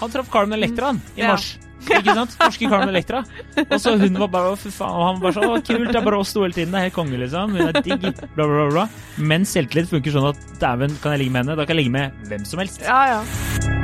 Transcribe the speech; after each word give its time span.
Han 0.00 0.10
traff 0.10 0.30
Carmen 0.32 0.56
Electra 0.58 0.86
han, 0.94 1.02
i 1.16 1.20
Ja. 1.20 1.32
mars. 1.34 1.58
Ikke 1.80 2.12
sant? 2.12 2.34
Norske 2.40 2.68
Carmen 2.68 2.90
Electra. 2.92 3.22
Og 3.56 3.78
så 3.80 3.94
hun 3.98 4.18
var 4.20 4.28
bare 4.28 4.56
Fy 4.60 4.68
faen. 4.68 4.92
Og 4.92 5.06
han 5.06 5.20
var 5.22 5.32
sånn 5.32 5.48
Å, 5.48 5.60
kult. 5.64 5.88
Det 5.88 5.96
er 5.96 6.04
bare 6.04 6.18
oss 6.20 6.32
to 6.36 6.42
hele 6.44 6.52
tiden. 6.52 6.72
Det 6.72 6.78
er 6.82 6.88
helt 6.90 6.94
konge, 6.98 7.16
liksom. 7.22 7.56
Hun 7.56 7.68
er 7.68 7.80
digg. 7.80 8.04
Bla, 8.36 8.44
bla. 8.46 8.68
bla. 8.70 8.88
Men 9.16 9.48
selvtillit 9.48 9.88
funker 9.88 10.12
sånn 10.12 10.28
at 10.34 10.36
dæven, 10.60 10.92
kan 11.00 11.16
jeg 11.16 11.24
ligge 11.24 11.32
med 11.32 11.46
henne? 11.46 11.56
Da 11.56 11.64
kan 11.64 11.76
jeg 11.76 11.86
ligge 11.86 11.96
med 11.96 12.12
hvem 12.28 12.44
som 12.44 12.58
helst. 12.60 12.82
Ja, 12.84 13.00
ja. 13.16 13.79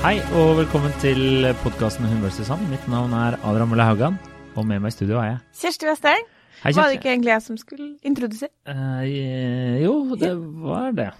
Hei 0.00 0.14
og 0.32 0.54
velkommen 0.56 0.94
til 1.02 1.44
podkasten 1.60 2.06
Hun 2.08 2.22
vs. 2.24 2.46
Han. 2.48 2.62
Mitt 2.70 2.86
navn 2.88 3.12
er 3.12 3.34
Adrian 3.44 3.68
Mølle 3.68 3.84
Haugan, 3.84 4.14
og 4.56 4.64
med 4.64 4.80
meg 4.80 4.94
i 4.94 4.96
studio 4.96 5.18
er 5.20 5.26
jeg. 5.26 5.40
Kjersti 5.60 5.88
Westeng. 5.90 6.22
Hei, 6.62 6.72
Var 6.72 6.88
det 6.88 6.94
ikke 6.96 7.10
egentlig 7.12 7.32
jeg 7.34 7.44
som 7.44 7.58
skulle 7.60 7.88
introdusere? 8.08 8.48
Eh, 8.72 9.82
jo, 9.84 9.92
det 10.16 10.30
var 10.64 10.96
det. 10.96 11.10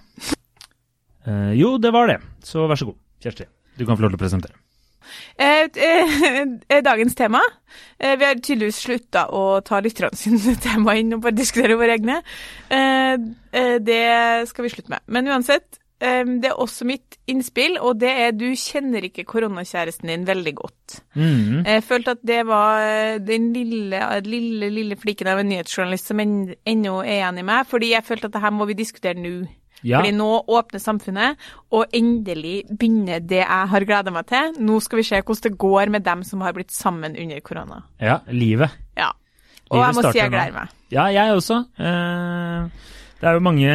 Eh, 1.28 1.52
jo, 1.60 1.74
det 1.76 1.92
var 1.92 2.08
det. 2.08 2.16
Så 2.40 2.64
vær 2.70 2.80
så 2.80 2.88
god, 2.88 2.96
Kjersti. 3.20 3.46
Du 3.76 3.84
kan 3.84 4.00
få 4.00 4.06
lov 4.06 4.14
til 4.14 4.20
å 4.20 4.22
presentere. 4.24 4.56
Eh, 5.36 5.68
eh, 5.76 6.16
eh, 6.72 6.80
dagens 6.84 7.16
tema 7.18 7.40
eh, 7.98 8.16
Vi 8.20 8.26
har 8.26 8.36
tydeligvis 8.36 8.82
slutta 8.84 9.26
å 9.32 9.60
ta 9.64 9.80
lytterne 9.84 10.16
sine 10.16 10.56
tema 10.64 10.96
inn 10.96 11.16
og 11.16 11.24
bare 11.26 11.36
diskutere 11.36 11.76
våre 11.76 11.98
egne. 11.98 12.20
Det 13.84 14.02
skal 14.48 14.64
vi 14.64 14.72
slutte 14.72 14.96
med. 14.96 15.04
Men 15.12 15.28
uansett, 15.28 15.79
det 16.00 16.48
er 16.48 16.56
også 16.56 16.86
mitt 16.88 17.18
innspill, 17.28 17.76
og 17.84 17.98
det 18.00 18.08
er 18.24 18.32
du 18.32 18.46
kjenner 18.56 19.04
ikke 19.04 19.26
koronakjæresten 19.28 20.08
din 20.08 20.24
veldig 20.28 20.54
godt. 20.56 21.00
Mm. 21.14 21.62
Jeg 21.66 21.82
følte 21.84 22.14
at 22.16 22.22
det 22.26 22.40
var 22.48 22.80
eh, 22.80 23.18
den 23.20 23.52
lille, 23.52 24.00
lille, 24.24 24.70
lille 24.72 24.96
fliken 24.96 25.28
av 25.28 25.38
en 25.42 25.50
nyhetsjournalist 25.52 26.06
som 26.08 26.20
en- 26.24 26.54
ennå 26.66 27.02
er 27.04 27.18
igjen 27.20 27.38
i 27.42 27.46
meg, 27.52 27.66
fordi 27.68 27.92
jeg 27.92 28.04
følte 28.08 28.30
at 28.30 28.32
det 28.38 28.40
her 28.46 28.50
må 28.56 28.64
vi 28.70 28.78
diskutere 28.80 29.14
nå. 29.20 29.34
Ja. 29.82 30.00
Fordi 30.02 30.10
nå 30.12 30.26
åpner 30.48 30.80
samfunnet, 30.82 31.36
og 31.72 31.86
endelig 31.96 32.66
begynner 32.68 33.20
det 33.24 33.38
jeg 33.46 33.68
har 33.72 33.84
gleda 33.88 34.10
meg 34.12 34.26
til. 34.28 34.52
Nå 34.60 34.80
skal 34.84 35.00
vi 35.00 35.06
se 35.08 35.20
hvordan 35.22 35.46
det 35.46 35.58
går 35.62 35.88
med 35.94 36.04
dem 36.04 36.24
som 36.28 36.40
har 36.44 36.52
blitt 36.52 36.72
sammen 36.72 37.16
under 37.16 37.40
korona. 37.40 37.82
ja, 38.00 38.18
livet. 38.28 38.70
Ja. 38.96 39.12
Og 39.70 39.78
Livet 39.78 39.86
jeg 39.86 39.94
må 39.94 40.12
si 40.12 40.18
jeg 40.18 40.30
gleder 40.32 40.52
meg. 40.52 40.68
Ja, 40.90 41.04
jeg 41.14 41.32
også. 41.36 41.60
Eh, 41.78 42.68
det 43.20 43.28
er 43.28 43.36
jo 43.36 43.44
mange 43.44 43.72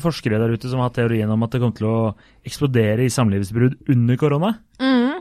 forskere 0.00 0.40
der 0.40 0.54
ute 0.56 0.70
som 0.70 0.80
har 0.80 0.88
hatt 0.88 0.96
teorien 0.96 1.30
om 1.30 1.44
at 1.44 1.52
det 1.52 1.60
kommer 1.60 1.76
til 1.76 1.90
å 1.90 1.98
eksplodere 2.48 3.04
i 3.04 3.12
samlivsbrudd 3.12 3.76
under 3.92 4.20
korona. 4.20 4.54
Mm. 4.80 5.20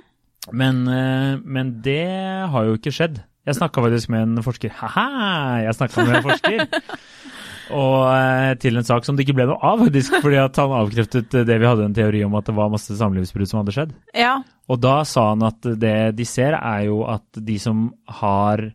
Men, 0.52 0.84
eh, 0.88 1.40
men 1.44 1.76
det 1.84 2.08
har 2.52 2.68
jo 2.68 2.78
ikke 2.80 2.94
skjedd. 2.96 3.20
Jeg 3.44 3.58
snakka 3.60 3.84
faktisk 3.84 4.12
med 4.14 4.24
en 4.24 4.44
forsker. 4.44 4.72
Haha, 4.80 5.64
jeg 5.66 5.76
snakka 5.76 6.06
med 6.08 6.16
en 6.20 6.28
forsker. 6.30 6.64
Og 7.74 8.00
eh, 8.12 8.54
til 8.60 8.80
en 8.80 8.88
sak 8.88 9.06
som 9.08 9.16
det 9.16 9.26
ikke 9.26 9.36
ble 9.38 9.48
noe 9.50 9.60
av, 9.64 9.82
faktisk, 9.86 10.18
fordi 10.24 10.40
at 10.42 10.58
han 10.60 10.76
avkreftet 10.78 11.38
eh, 11.40 11.46
det 11.48 11.60
vi 11.60 11.68
hadde 11.68 11.88
en 11.88 11.96
teori 11.96 12.24
om 12.24 12.36
at 12.40 12.48
det 12.48 12.56
var 12.56 12.72
masse 12.72 12.96
samlivsbrudd 13.00 13.50
som 13.50 13.62
hadde 13.62 13.76
skjedd. 13.76 13.94
Ja. 14.16 14.38
Og 14.72 14.80
da 14.84 15.02
sa 15.08 15.30
han 15.32 15.46
at 15.48 15.64
det 15.80 16.14
de 16.18 16.28
ser, 16.28 16.58
er 16.60 16.88
jo 16.88 17.04
at 17.12 17.28
de 17.40 17.60
som 17.60 17.90
har 18.22 18.68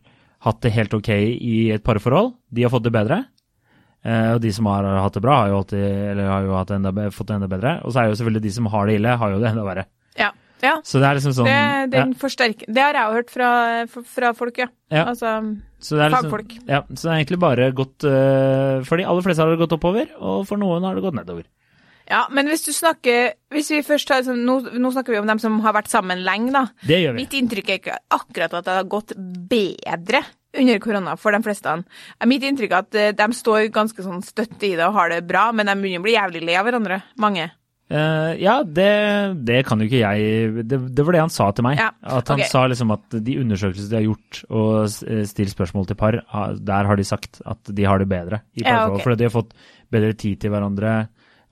hatt 0.45 0.61
det 0.63 0.73
helt 0.75 0.93
ok 0.95 1.11
i 1.17 1.57
et 1.75 1.85
parforhold, 1.85 2.33
de 2.53 2.65
har 2.65 2.73
fått 2.73 2.87
det 2.87 2.95
bedre. 2.95 3.23
Eh, 3.99 4.33
og 4.33 4.41
de 4.43 4.51
som 4.55 4.67
har 4.71 4.85
hatt 5.03 5.17
det 5.17 5.23
bra, 5.23 5.41
har 5.41 5.51
jo, 5.51 5.61
alltid, 5.61 5.87
eller 6.13 6.29
har 6.31 6.45
jo 6.47 6.59
enda, 6.75 7.09
fått 7.11 7.31
det 7.31 7.39
enda 7.39 7.49
bedre. 7.51 7.79
Og 7.83 7.93
så 7.93 8.03
er 8.03 8.11
jo 8.11 8.19
selvfølgelig 8.19 8.45
de 8.45 8.53
som 8.55 8.69
har 8.71 8.87
det 8.87 8.99
ille, 8.99 9.17
har 9.23 9.33
jo 9.33 9.41
det 9.41 9.49
enda 9.51 9.65
verre. 9.67 9.85
ja. 10.19 10.31
ja. 10.63 10.77
Så 10.83 10.99
det 10.99 11.09
er 11.09 11.19
liksom 11.19 11.35
sånn 11.37 11.47
Det, 11.91 12.01
forsterker 12.19 12.67
Det 12.67 12.81
har 12.83 12.97
jeg 12.97 13.07
jo 13.07 13.19
hørt 13.19 13.29
fra, 13.31 13.51
fra 13.87 14.31
folk, 14.35 14.57
ja. 14.59 14.67
Ja. 14.91 15.05
Altså 15.05 15.37
Så 15.79 15.95
det 15.95 16.09
liksom, 16.09 16.27
Fagfolk. 16.27 16.57
Ja, 16.67 16.81
så 16.89 16.99
det 17.05 17.11
er 17.13 17.21
egentlig 17.21 17.39
bare 17.39 17.69
gått 17.75 18.03
uh, 18.03 18.83
For 18.87 18.99
de 18.99 19.07
aller 19.07 19.23
fleste 19.23 19.45
har 19.45 19.53
det 19.53 19.61
gått 19.61 19.77
oppover, 19.77 20.11
og 20.19 20.43
for 20.49 20.59
noen 20.59 20.83
har 20.83 20.99
det 20.99 21.05
gått 21.05 21.15
nedover. 21.15 21.47
Ja, 22.09 22.23
men 22.33 22.49
hvis 22.49 22.65
du 22.65 22.71
snakker 22.73 23.35
Hvis 23.53 23.69
vi 23.71 23.83
først 23.85 24.09
tar 24.09 24.25
sånn, 24.25 24.41
nå, 24.47 24.57
nå 24.81 24.91
snakker 24.95 25.15
vi 25.15 25.21
om 25.21 25.29
dem 25.29 25.39
som 25.39 25.59
har 25.63 25.75
vært 25.77 25.91
sammen 25.91 26.23
lenge, 26.25 26.51
da. 26.55 26.65
Det 26.81 27.03
gjør 27.03 27.15
vi. 27.15 27.23
Mitt 27.23 27.39
inntrykk 27.39 27.71
er 27.71 27.81
ikke 27.83 27.99
akkurat 28.19 28.59
at 28.59 28.67
det 28.67 28.77
har 28.79 28.91
gått 28.91 29.15
bedre 29.15 30.23
under 30.57 30.81
korona 30.81 31.15
for 31.19 31.35
de 31.35 31.43
fleste. 31.45 31.75
Mitt 32.29 32.45
inntrykk 32.47 32.73
er 32.73 32.83
at 32.83 32.97
eh, 32.97 33.13
de 33.17 33.29
står 33.37 33.69
ganske 33.73 34.05
sånn 34.05 34.23
støtt 34.25 34.57
i 34.65 34.75
det 34.75 34.87
og 34.87 34.97
har 34.97 35.13
det 35.13 35.23
bra, 35.29 35.49
men 35.53 35.69
de 35.69 35.77
begynner 35.77 36.01
å 36.01 36.07
bli 36.07 36.17
jævlig 36.17 36.43
lei 36.47 36.57
av 36.59 36.67
hverandre. 36.67 37.01
Mange. 37.21 37.51
Uh, 37.89 38.35
ja, 38.37 38.59
det, 38.61 38.89
det 39.49 39.63
kan 39.65 39.81
jo 39.81 39.87
ikke 39.87 40.03
jeg 40.03 40.65
det, 40.69 40.77
det 40.93 41.05
var 41.07 41.15
det 41.15 41.21
han 41.23 41.31
sa 41.33 41.47
til 41.57 41.65
meg. 41.65 41.79
Ja, 41.81 41.89
At 42.19 42.29
han 42.29 42.37
okay. 42.37 42.49
sa 42.51 42.67
liksom 42.69 42.93
at 42.93 43.17
de 43.25 43.37
undersøkelser 43.41 43.89
de 43.89 43.97
har 43.97 44.05
gjort 44.05 44.41
og 44.53 44.75
eh, 45.09 45.23
stilt 45.25 45.55
spørsmål 45.55 45.87
til 45.89 45.97
par, 45.97 46.19
ah, 46.29 46.51
der 46.53 46.85
har 46.85 46.99
de 46.99 47.07
sagt 47.07 47.41
at 47.49 47.71
de 47.73 47.87
har 47.89 47.97
det 47.97 48.05
bedre 48.11 48.43
i 48.53 48.61
Ja, 48.61 48.83
okay. 48.91 49.01
Fordi 49.01 49.17
de 49.17 49.25
har 49.25 49.33
fått 49.33 49.57
bedre 49.89 50.13
tid 50.13 50.37
til 50.43 50.53
hverandre 50.53 50.93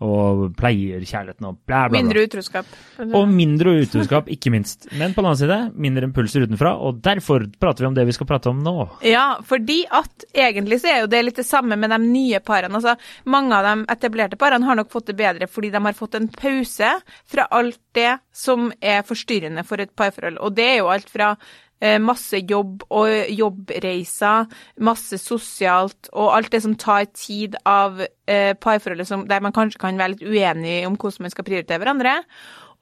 og 0.04 0.52
pleier 0.58 1.02
kjærligheten 1.02 1.48
og 1.50 1.56
bla, 1.66 1.88
bla, 1.88 1.90
bla. 1.90 1.98
Mindre 1.98 2.26
utroskap. 2.28 2.70
Og 3.08 3.32
mindre 3.32 3.74
utroskap, 3.82 4.30
ikke 4.30 4.52
minst. 4.54 4.86
Men 4.94 5.16
på 5.16 5.24
den 5.24 5.30
annen 5.32 5.40
side, 5.40 5.58
mindre 5.74 6.06
impulser 6.06 6.46
utenfra, 6.46 6.76
og 6.78 7.00
derfor 7.06 7.48
prater 7.58 7.86
vi 7.86 7.90
om 7.90 7.98
det 7.98 8.06
vi 8.10 8.16
skal 8.16 8.30
prate 8.30 8.52
om 8.52 8.62
nå. 8.66 8.76
Ja, 9.08 9.40
fordi 9.48 9.80
at 9.90 10.28
egentlig 10.38 10.82
så 10.84 10.92
er 10.94 11.02
jo 11.02 11.12
det 11.12 11.24
litt 11.26 11.42
det 11.42 11.48
samme 11.50 11.80
med 11.80 11.94
de 11.94 12.00
nye 12.04 12.42
parene. 12.46 12.78
Altså, 12.78 12.94
mange 13.26 13.58
av 13.58 13.66
de 13.66 13.88
etablerte 13.98 14.38
parene 14.40 14.70
har 14.70 14.78
nok 14.78 14.94
fått 14.94 15.10
det 15.10 15.18
bedre 15.18 15.50
fordi 15.50 15.74
de 15.74 15.82
har 15.82 15.98
fått 15.98 16.18
en 16.20 16.30
pause 16.30 16.94
fra 17.26 17.48
alt 17.58 17.80
det 17.98 18.20
som 18.36 18.70
er 18.78 19.02
forstyrrende 19.08 19.66
for 19.66 19.82
et 19.82 19.96
parforhold. 19.98 20.38
Og 20.46 20.54
det 20.58 20.68
er 20.76 20.80
jo 20.84 20.92
alt 20.94 21.10
fra 21.10 21.34
masse 22.02 22.40
jobb 22.50 22.86
og 22.90 23.32
jobbreiser, 23.38 24.48
masse 24.82 25.20
sosialt 25.22 26.10
og 26.14 26.32
alt 26.34 26.50
det 26.54 26.64
som 26.64 26.74
tar 26.80 27.06
tid 27.14 27.58
av 27.70 28.02
eh, 28.02 28.54
parforholdet 28.58 29.30
der 29.30 29.44
man 29.46 29.54
kanskje 29.54 29.82
kan 29.84 30.00
være 30.00 30.16
litt 30.16 30.26
uenig 30.26 30.80
om 30.88 30.98
hvordan 30.98 31.28
man 31.28 31.36
skal 31.36 31.46
prioritere 31.46 31.84
hverandre. 31.84 32.16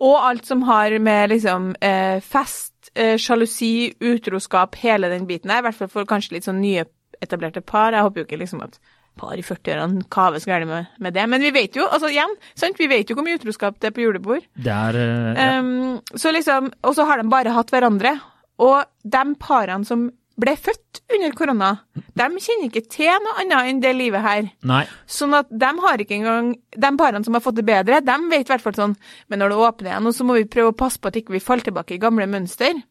Og 0.04 0.16
alt 0.20 0.48
som 0.48 0.64
har 0.68 0.98
med 1.00 1.30
liksom 1.32 1.72
eh, 1.80 2.20
fest, 2.24 2.92
eh, 2.96 3.16
sjalusi, 3.22 3.94
utroskap, 4.04 4.76
hele 4.84 5.10
den 5.12 5.28
biten 5.28 5.52
der. 5.52 5.64
I 5.64 5.68
hvert 5.70 5.80
fall 5.80 5.92
for 5.92 6.10
kanskje 6.10 6.36
litt 6.36 6.48
sånn 6.48 6.60
nyetablerte 6.64 7.64
par. 7.64 7.96
Jeg 7.96 8.04
håper 8.04 8.22
jo 8.22 8.28
ikke 8.28 8.42
liksom 8.44 8.64
at 8.66 8.80
par 9.16 9.40
i 9.40 9.44
40-årene 9.46 10.04
kaver 10.12 10.42
så 10.44 10.52
gærent 10.52 10.68
med, 10.70 10.92
med 11.00 11.16
det. 11.16 11.24
Men 11.32 11.44
vi 11.44 11.54
vet 11.56 11.78
jo, 11.80 11.88
altså 11.88 12.12
igjen, 12.12 12.36
sant? 12.60 12.80
vi 12.80 12.90
vet 12.92 13.10
jo 13.10 13.16
hvor 13.16 13.24
mye 13.24 13.40
utroskap 13.40 13.80
det 13.80 13.90
er 13.90 13.96
på 13.96 14.04
julebord. 14.04 14.44
Det 14.60 14.74
er 14.76 15.00
eh, 15.00 15.40
ja. 15.40 15.60
Um, 15.60 16.02
så 16.12 16.34
liksom, 16.36 16.74
og 16.84 16.98
så 16.98 17.08
har 17.08 17.22
de 17.22 17.32
bare 17.32 17.56
hatt 17.56 17.72
hverandre. 17.72 18.18
Og 18.64 18.86
de 19.04 19.24
parene 19.42 19.88
som 19.88 20.08
ble 20.36 20.52
født 20.60 21.00
under 21.16 21.36
korona, 21.36 21.70
de 21.96 22.26
kjenner 22.44 22.68
ikke 22.68 22.84
til 22.92 23.12
noe 23.24 23.38
annet 23.44 23.70
enn 23.70 23.80
det 23.84 23.94
livet 23.96 24.24
her. 24.24 24.50
Nei. 24.68 24.84
Sånn 25.08 25.36
at 25.38 25.48
de 25.52 25.70
har 25.86 26.02
ikke 26.02 26.18
engang 26.18 26.54
De 26.76 26.92
parene 27.00 27.24
som 27.24 27.38
har 27.38 27.44
fått 27.44 27.56
det 27.62 27.68
bedre, 27.68 28.02
de 28.04 28.18
vet 28.32 28.44
i 28.44 28.52
hvert 28.52 28.64
fall 28.64 28.76
sånn 28.76 28.98
Men 29.32 29.40
når 29.40 29.54
det 29.54 29.62
åpner 29.64 29.92
igjen, 29.94 30.12
så 30.12 30.28
må 30.28 30.36
vi 30.36 30.50
prøve 30.52 30.74
å 30.74 30.78
passe 30.78 31.00
på 31.00 31.08
at 31.08 31.22
ikke 31.22 31.38
vi 31.38 31.44
faller 31.44 31.70
tilbake 31.70 31.96
i 31.96 32.02
gamle 32.02 32.28
mønster. 32.28 32.82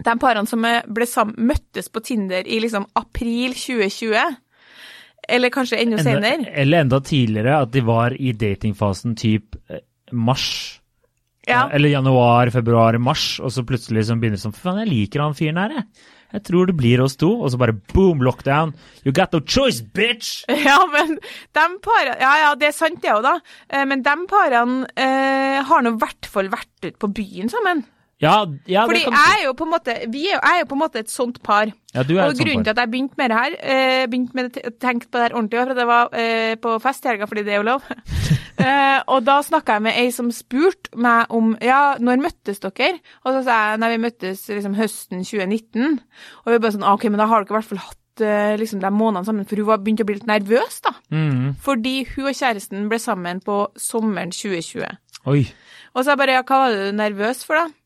De 0.00 0.14
parene 0.20 0.48
som 0.48 0.64
ble 0.64 1.08
sammen, 1.08 1.36
møttes 1.52 1.90
på 1.92 2.00
Tinder 2.04 2.48
i 2.48 2.62
liksom 2.64 2.88
april 2.96 3.52
2020, 3.52 4.38
eller 5.36 5.52
kanskje 5.52 5.82
enda 5.82 6.00
senere 6.02 6.48
eller 6.48 6.86
enda 6.86 7.02
tidligere, 7.04 7.58
at 7.66 7.72
de 7.74 7.82
var 7.84 8.16
i 8.16 8.32
datingfasen 8.32 9.14
typ 9.20 9.58
eh, 9.68 9.84
mars. 10.12 10.80
Ja. 11.48 11.64
Eller 11.74 11.90
januar, 11.94 12.50
februar, 12.54 12.98
mars, 13.02 13.40
og 13.42 13.50
så 13.50 13.64
plutselig 13.66 14.04
så 14.06 14.14
begynner 14.18 14.38
det 14.38 14.44
sånn 14.44 14.54
Fy 14.54 14.62
faen, 14.66 14.82
jeg 14.84 14.90
liker 14.92 15.24
han 15.24 15.34
fyren 15.38 15.58
her, 15.62 15.78
jeg. 15.80 16.10
Jeg 16.32 16.44
tror 16.48 16.68
det 16.70 16.74
blir 16.78 17.00
oss 17.04 17.18
to. 17.20 17.28
Og 17.44 17.50
så 17.52 17.58
bare 17.60 17.74
boom, 17.92 18.22
lockdown. 18.24 18.70
You 19.04 19.12
got 19.12 19.34
no 19.36 19.40
choice, 19.44 19.82
bitch! 19.82 20.44
Ja, 20.64 20.78
men 20.88 21.18
de 21.18 21.64
parene 21.84 22.14
Ja, 22.22 22.30
ja, 22.46 22.52
det 22.56 22.70
er 22.70 22.76
sant 22.76 23.02
det 23.04 23.12
òg, 23.12 23.20
da. 23.26 23.34
Eh, 23.68 23.84
Men 23.90 24.00
de 24.06 24.14
parene 24.30 24.86
eh, 24.96 25.58
har 25.68 25.84
nå 25.84 25.92
i 25.92 26.00
hvert 26.00 26.30
fall 26.32 26.48
vært 26.52 26.86
ute 26.86 26.96
på 27.02 27.10
byen 27.12 27.52
sammen. 27.52 27.84
Ja, 28.22 28.46
ja 28.70 28.84
Fordi 28.86 29.02
jeg 29.02 29.38
er 29.40 29.46
jo 29.48 29.52
på 29.58 29.66
en 29.66 29.72
måte 29.72 29.94
Vi 30.12 30.26
er 30.28 30.36
jo, 30.36 30.40
jeg 30.40 30.58
er 30.58 30.60
jo 30.60 30.66
på 30.70 30.76
en 30.76 30.82
måte 30.84 31.00
et 31.02 31.10
sånt 31.10 31.40
par. 31.42 31.72
Ja, 31.92 32.04
du 32.06 32.14
er 32.14 32.22
og 32.24 32.30
et 32.30 32.38
sånt 32.38 32.46
grunnen 32.46 32.62
par. 32.62 32.68
til 32.68 32.70
at 32.70 32.80
jeg 32.84 32.90
begynte 32.92 33.18
med 33.18 33.32
det 33.32 33.38
her, 33.38 33.56
eh, 33.60 34.04
begynte 34.08 34.38
med 34.38 34.50
det, 34.54 34.62
tenkte 34.80 35.10
på 35.10 35.18
det 35.18 35.24
her 35.26 35.34
ordentlig, 35.36 35.58
for 35.58 35.80
det 35.80 35.86
var 35.90 36.14
eh, 36.16 36.54
på 36.62 36.76
fest 36.80 37.04
i 37.04 37.10
helga, 37.10 37.26
fordi 37.28 37.42
det 37.44 37.52
er 37.52 37.58
jo 37.60 37.66
lov. 37.66 37.88
eh, 38.66 39.00
og 39.06 39.26
da 39.26 39.40
snakka 39.42 39.76
jeg 39.76 39.84
med 39.88 39.98
ei 40.00 40.12
som 40.14 40.30
spurte 40.32 40.94
meg 40.96 41.34
om 41.34 41.56
ja, 41.60 41.80
når 41.98 42.22
møttes 42.22 42.62
dere? 42.62 42.94
Og 43.26 43.34
så 43.34 43.42
sa 43.48 43.58
jeg 43.72 43.82
nei, 43.82 43.90
vi 43.96 44.04
møttes 44.06 44.46
liksom 44.48 44.78
høsten 44.78 45.26
2019. 45.26 45.98
Og 46.46 46.54
vi 46.54 46.62
bare 46.62 46.76
sånn 46.78 46.88
OK, 46.94 47.10
men 47.10 47.20
da 47.20 47.28
har 47.28 47.42
dere 47.42 47.56
i 47.56 47.58
hvert 47.58 47.70
fall 47.74 47.84
hatt 47.88 47.98
liksom 48.60 48.80
de 48.80 48.90
månedene 48.92 49.26
sammen, 49.26 49.46
for 49.48 49.58
hun 49.58 49.66
var 49.66 49.82
begynt 49.82 50.02
å 50.04 50.06
bli 50.06 50.18
litt 50.18 50.28
nervøs, 50.28 50.80
da. 50.84 50.94
Mm. 51.10 51.54
Fordi 51.64 51.94
hun 52.14 52.30
og 52.30 52.36
kjæresten 52.38 52.88
ble 52.92 53.02
sammen 53.02 53.40
på 53.42 53.64
sommeren 53.80 54.30
2020. 54.36 54.98
Oi. 55.32 55.46
Og 55.92 56.04
så 56.04 56.12
jeg 56.12 56.20
bare 56.20 56.36
ja, 56.36 56.42
hva 56.46 56.64
var 56.64 56.76
du 56.76 56.96
nervøs 56.96 57.42
for, 57.48 57.58
da? 57.58 57.81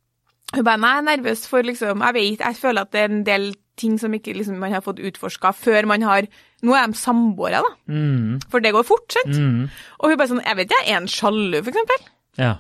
Hun 0.54 0.64
bare 0.64 0.78
nei, 0.78 0.90
jeg 0.94 1.02
er 1.02 1.06
nervøs 1.08 1.46
for 1.50 1.66
liksom 1.66 2.02
Jeg 2.06 2.14
vet, 2.14 2.42
jeg 2.44 2.58
føler 2.60 2.86
at 2.86 2.92
det 2.94 3.00
er 3.00 3.10
en 3.10 3.24
del 3.26 3.48
ting 3.76 3.96
som 4.00 4.14
ikke 4.16 4.32
liksom 4.36 4.60
man 4.62 4.72
har 4.72 4.84
fått 4.84 5.02
utforska 5.04 5.50
før 5.56 5.88
man 5.90 6.04
har 6.06 6.28
Nå 6.64 6.76
er 6.76 6.86
de 6.88 6.96
samboere, 6.98 7.60
da. 7.64 7.72
Mm. 7.92 8.38
For 8.50 8.64
det 8.64 8.72
går 8.72 8.86
fort, 8.88 9.10
sant? 9.12 9.34
Mm. 9.36 9.66
Og 10.00 10.08
hun 10.12 10.20
bare 10.20 10.30
sånn 10.30 10.44
Jeg 10.46 10.60
vet 10.62 10.72
jeg 10.76 10.86
er 10.86 11.02
en 11.02 11.10
sjalu, 11.10 11.58
for 11.60 11.72
eksempel. 11.74 12.08
Ja. 12.40 12.54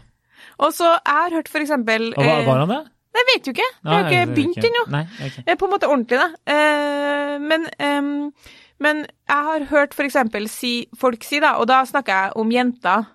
Og 0.58 0.74
så 0.76 0.90
jeg 0.90 1.16
har 1.22 1.38
hørt 1.38 1.48
for 1.52 1.64
eksempel 1.64 2.10
Og 2.12 2.20
hva 2.22 2.36
eh, 2.42 2.44
var 2.48 2.62
han 2.64 2.74
det? 2.74 2.82
Jeg 3.16 3.26
vet 3.30 3.46
jo 3.48 3.52
ikke. 3.54 3.70
Jeg 3.72 3.88
har 3.88 4.02
Nei, 4.04 4.12
ikke 4.12 4.34
begynt 4.36 4.66
ennå. 4.68 4.80
Nei, 4.92 5.02
ok. 5.24 5.36
Eh, 5.46 5.56
På 5.56 5.64
en 5.64 5.72
måte 5.72 5.88
ordentlig, 5.88 6.18
da. 6.20 6.26
Eh, 6.52 7.36
men, 7.40 7.64
men 8.84 8.98
jeg 9.06 9.46
har 9.48 9.64
hørt 9.70 9.96
for 9.96 10.04
eksempel 10.04 10.50
si, 10.52 10.74
folk 11.00 11.24
si, 11.24 11.40
da, 11.40 11.54
og 11.56 11.64
da 11.70 11.78
snakker 11.88 12.12
jeg 12.12 12.36
om 12.42 12.52
jenter, 12.52 13.06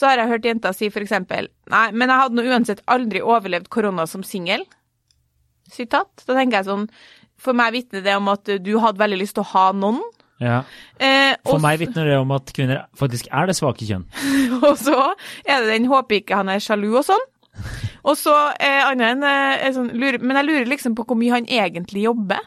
så 0.00 0.08
har 0.08 0.22
jeg 0.22 0.30
hørt 0.30 0.46
jenter 0.48 0.72
si 0.72 0.88
eksempel 0.88 1.50
Nei, 1.68 1.90
men 1.92 2.08
jeg 2.08 2.22
hadde 2.22 2.38
nå 2.38 2.44
uansett 2.48 2.80
aldri 2.88 3.20
overlevd 3.20 3.68
korona 3.68 4.06
som 4.08 4.24
singel. 4.24 4.64
Sitat. 5.70 6.24
Da 6.24 6.34
tenker 6.34 6.60
jeg 6.60 6.68
sånn 6.70 6.86
For 7.40 7.56
meg 7.56 7.74
vitner 7.76 8.02
det 8.04 8.16
om 8.16 8.30
at 8.32 8.48
du 8.64 8.72
hadde 8.80 9.02
veldig 9.02 9.20
lyst 9.20 9.36
til 9.36 9.44
å 9.44 9.50
ha 9.52 9.66
noen. 9.76 10.00
Ja. 10.40 10.62
Eh, 10.96 11.34
For 11.44 11.58
og, 11.58 11.64
meg 11.66 11.82
vitner 11.82 12.08
det 12.08 12.16
om 12.16 12.32
at 12.32 12.48
kvinner 12.56 12.86
faktisk 12.96 13.28
er 13.28 13.50
det 13.50 13.58
svake 13.58 13.84
kjønn. 13.84 14.06
og 14.66 14.72
så 14.80 14.96
er 15.44 15.60
det 15.60 15.74
den 15.74 15.90
håper 15.90 16.22
ikke 16.22 16.40
han 16.40 16.52
er 16.52 16.64
sjalu 16.64 16.88
og 16.94 17.04
sånn. 17.10 17.26
Og 18.08 18.16
så 18.16 18.32
eh, 18.56 18.80
andre 18.86 19.12
enn 19.12 19.26
eh, 19.28 19.66
sånn, 19.76 19.90
lurer, 19.92 20.20
Men 20.24 20.40
jeg 20.40 20.48
lurer 20.48 20.70
liksom 20.70 20.96
på 20.96 21.04
hvor 21.04 21.18
mye 21.20 21.34
han 21.36 21.48
egentlig 21.50 22.06
jobber. 22.06 22.40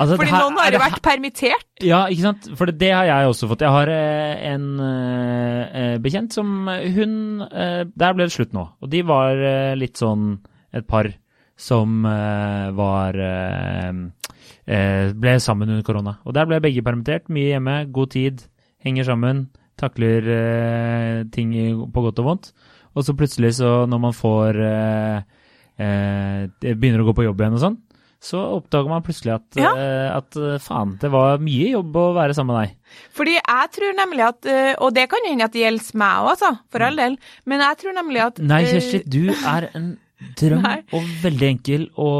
Altså, 0.00 0.16
Fordi 0.16 0.30
her- 0.30 0.40
noen 0.46 0.56
har 0.58 0.66
jo 0.70 0.72
det 0.78 0.80
vært 0.80 1.02
permittert. 1.04 1.66
Ja, 1.84 2.06
ikke 2.08 2.22
sant? 2.24 2.46
For 2.56 2.66
det, 2.70 2.78
det 2.80 2.92
har 2.94 3.04
jeg 3.10 3.28
også 3.28 3.48
fått. 3.50 3.60
Jeg 3.60 3.74
har 3.74 3.90
eh, 3.92 4.44
en 4.52 4.64
eh, 4.80 5.98
bekjent 6.00 6.32
som 6.32 6.66
hun 6.68 7.42
eh, 7.50 7.82
Der 7.92 8.14
ble 8.16 8.24
det 8.24 8.32
slutt 8.32 8.54
nå. 8.56 8.64
Og 8.80 8.88
de 8.92 9.02
var 9.04 9.36
eh, 9.36 9.74
litt 9.76 10.00
sånn 10.00 10.38
et 10.72 10.86
par 10.88 11.10
som 11.60 12.02
var 12.02 13.12
Ble 14.64 15.34
sammen 15.42 15.68
under 15.68 15.82
korona. 15.86 16.14
Og 16.24 16.32
der 16.34 16.46
ble 16.48 16.58
begge 16.64 16.82
permittert. 16.82 17.28
Mye 17.28 17.52
hjemme, 17.52 17.74
god 17.92 18.10
tid, 18.14 18.40
henger 18.82 19.04
sammen, 19.06 19.44
takler 19.78 20.26
ting 21.34 21.52
på 21.92 22.02
godt 22.06 22.18
og 22.22 22.26
vondt. 22.30 22.48
Og 22.96 23.04
så 23.06 23.14
plutselig, 23.18 23.52
så 23.60 23.84
når 23.86 24.00
man 24.08 24.16
får 24.16 24.58
Begynner 26.62 27.02
å 27.02 27.08
gå 27.10 27.14
på 27.20 27.24
jobb 27.26 27.40
igjen 27.42 27.56
og 27.58 27.62
sånn, 27.62 27.76
så 28.22 28.38
oppdager 28.56 28.86
man 28.92 29.02
plutselig 29.02 29.32
at, 29.34 29.56
Ja. 29.58 29.72
eh, 29.74 30.08
at 30.16 30.36
eh, 30.38 30.58
faen, 30.62 30.92
det 31.02 31.10
var 31.10 31.40
mye 31.42 31.72
jobb 31.72 31.96
å 31.98 32.04
være 32.14 32.36
sammen 32.38 32.54
med 32.54 32.68
deg. 32.68 33.00
Fordi 33.18 33.34
jeg 33.40 33.70
tror 33.74 33.96
nemlig 33.98 34.22
at 34.28 34.46
eh, 34.52 34.74
Og 34.84 34.92
det 34.94 35.08
kan 35.10 35.24
hende 35.26 35.46
at 35.48 35.52
det 35.56 35.62
gjelder 35.64 35.96
meg 35.98 36.20
òg, 36.22 36.28
altså. 36.36 36.50
For 36.70 36.84
all 36.86 36.96
del. 37.00 37.16
Men 37.50 37.64
jeg 37.64 37.78
tror 37.82 37.96
nemlig 37.98 38.20
at 38.22 38.38
Nei, 38.38 38.60
Kjersti, 38.68 39.00
du 39.10 39.32
er 39.32 39.66
en 39.74 39.88
drøm 40.38 40.62
Nei. 40.68 40.76
og 40.94 41.08
veldig 41.24 41.48
enkel 41.48 41.88
å 41.98 42.10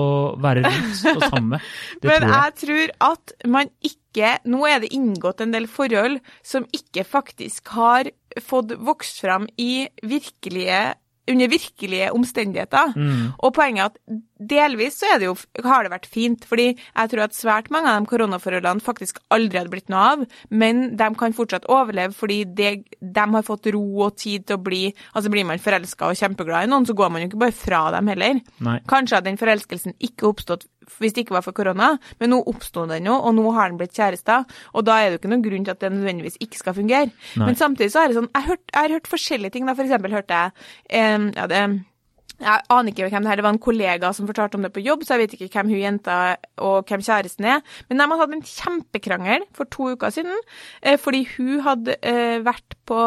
være 0.43 0.65
rundt 0.67 1.05
og 1.15 1.23
sammen 1.29 1.53
med. 1.55 1.69
Men 2.03 2.27
jeg 2.33 2.57
tror 2.65 2.95
at 3.13 3.37
man 3.47 3.71
ikke 3.87 4.33
Nå 4.45 4.59
er 4.69 4.83
det 4.83 4.91
inngått 4.93 5.39
en 5.41 5.55
del 5.55 5.65
forhold 5.73 6.19
som 6.45 6.67
ikke 6.77 7.05
faktisk 7.09 7.71
har 7.73 8.11
fått 8.45 8.75
vokst 8.85 9.23
fram 9.23 9.47
i 9.57 9.87
virkelige 10.05 10.83
under 11.31 11.49
virkelige 11.49 12.11
omstendigheter. 12.13 12.93
Mm. 12.99 13.31
Og 13.39 13.53
poenget 13.55 13.85
er 13.85 13.89
at 13.93 14.23
delvis 14.49 14.99
så 15.01 15.17
det 15.21 15.29
jo, 15.29 15.37
har 15.65 15.85
det 15.85 15.93
vært 15.93 16.09
fint, 16.11 16.45
fordi 16.49 16.73
jeg 16.73 17.13
tror 17.13 17.25
at 17.27 17.37
svært 17.37 17.71
mange 17.75 17.91
av 17.91 18.01
de 18.01 18.11
koronaforholdene 18.11 18.85
faktisk 18.85 19.21
aldri 19.35 19.61
hadde 19.61 19.73
blitt 19.73 19.93
noe 19.93 20.05
av, 20.15 20.27
men 20.51 20.85
de 20.99 21.09
kan 21.19 21.37
fortsatt 21.37 21.69
overleve 21.73 22.17
fordi 22.17 22.43
det, 22.59 22.73
de 23.01 23.27
har 23.37 23.47
fått 23.47 23.71
ro 23.75 23.85
og 24.07 24.19
tid 24.21 24.47
til 24.49 24.59
å 24.59 24.63
bli 24.63 24.83
Altså 25.13 25.31
blir 25.33 25.45
man 25.47 25.61
forelska 25.63 26.09
og 26.11 26.19
kjempeglad 26.19 26.67
i 26.67 26.71
noen, 26.71 26.87
så 26.89 26.95
går 26.97 27.11
man 27.13 27.23
jo 27.23 27.29
ikke 27.31 27.41
bare 27.43 27.55
fra 27.57 27.81
dem 27.95 28.09
heller. 28.11 28.41
Nei. 28.65 28.79
Kanskje 28.89 29.19
hadde 29.19 29.31
den 29.31 29.41
forelskelsen 29.41 29.97
ikke 30.03 30.29
oppstått 30.31 30.67
hvis 30.99 31.15
det 31.15 31.25
ikke 31.25 31.37
var 31.37 31.45
for 31.47 31.57
korona, 31.57 31.93
men 32.21 32.33
nå 32.33 32.41
oppsto 32.51 32.85
den 32.91 33.07
jo, 33.09 33.15
og 33.15 33.37
nå 33.37 33.55
har 33.57 33.71
den 33.71 33.79
blitt 33.81 33.95
kjærester, 33.97 34.45
og 34.75 34.87
da 34.87 34.99
er 34.99 35.09
det 35.09 35.17
jo 35.17 35.21
ikke 35.23 35.33
noen 35.33 35.45
grunn 35.45 35.67
til 35.67 35.75
at 35.75 35.81
det 35.85 35.93
nødvendigvis 35.95 36.41
ikke 36.43 36.59
skal 36.59 36.77
fungere. 36.77 37.13
Nei. 37.39 37.47
Men 37.47 37.59
samtidig 37.59 37.93
så 37.95 38.03
er 38.03 38.11
det 38.11 38.19
sånn 38.19 38.31
Jeg, 38.33 38.43
har 38.43 38.51
hørt, 38.55 38.67
jeg 38.73 38.81
har 38.81 38.97
hørt 38.99 39.11
forskjellige 39.13 39.57
ting, 39.57 39.69
da. 39.69 39.77
For 39.79 39.87
eksempel 39.87 40.15
hørte 40.17 40.43
jeg 40.43 40.53
eh, 40.99 41.31
ja, 41.39 41.49
det 41.51 41.63
jeg 42.43 42.65
aner 42.75 42.93
ikke 42.93 43.09
hvem 43.09 43.25
det 43.25 43.31
her, 43.31 43.41
det 43.41 43.47
var 43.47 43.55
en 43.55 43.63
kollega 43.63 44.11
som 44.17 44.29
fortalte 44.29 44.59
om 44.59 44.67
det 44.67 44.73
på 44.75 44.83
jobb, 44.85 45.05
så 45.07 45.15
jeg 45.15 45.23
vet 45.23 45.35
ikke 45.37 45.49
hvem 45.55 45.73
hun 45.73 45.81
jenta 45.81 46.19
og 46.63 46.91
hvem 46.91 47.05
kjæresten 47.05 47.49
er. 47.49 47.63
Men 47.89 48.01
de 48.01 48.07
hadde 48.07 48.21
hatt 48.21 48.37
en 48.37 48.45
kjempekrangel 48.51 49.47
for 49.57 49.71
to 49.73 49.93
uker 49.95 50.15
siden, 50.15 50.37
eh, 50.83 50.99
fordi 51.01 51.25
hun 51.37 51.63
hadde 51.67 51.97
eh, 52.03 52.39
vært 52.45 52.77
på 52.89 53.01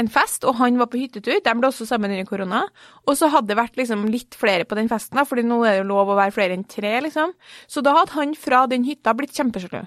en 0.00 0.10
fest, 0.12 0.46
og 0.48 0.58
han 0.62 0.80
var 0.80 0.90
på 0.92 1.00
hyttetur. 1.02 1.42
De 1.44 1.56
ble 1.58 1.70
også 1.70 1.88
sammen 1.88 2.14
under 2.14 2.28
korona. 2.28 2.64
Og 3.06 3.18
så 3.18 3.30
hadde 3.32 3.52
det 3.52 3.60
vært 3.60 3.78
liksom 3.80 4.06
litt 4.10 4.38
flere 4.38 4.66
på 4.68 4.78
den 4.78 4.90
festen, 4.90 5.20
fordi 5.26 5.46
nå 5.46 5.62
er 5.64 5.78
det 5.78 5.84
jo 5.84 5.90
lov 5.92 6.12
å 6.12 6.18
være 6.18 6.34
flere 6.36 6.56
enn 6.56 6.66
tre, 6.70 6.96
liksom. 7.04 7.34
Så 7.70 7.84
da 7.84 7.96
hadde 7.98 8.16
han 8.16 8.36
fra 8.38 8.64
den 8.70 8.86
hytta 8.86 9.14
blitt 9.18 9.36
kjempesjalu. 9.36 9.82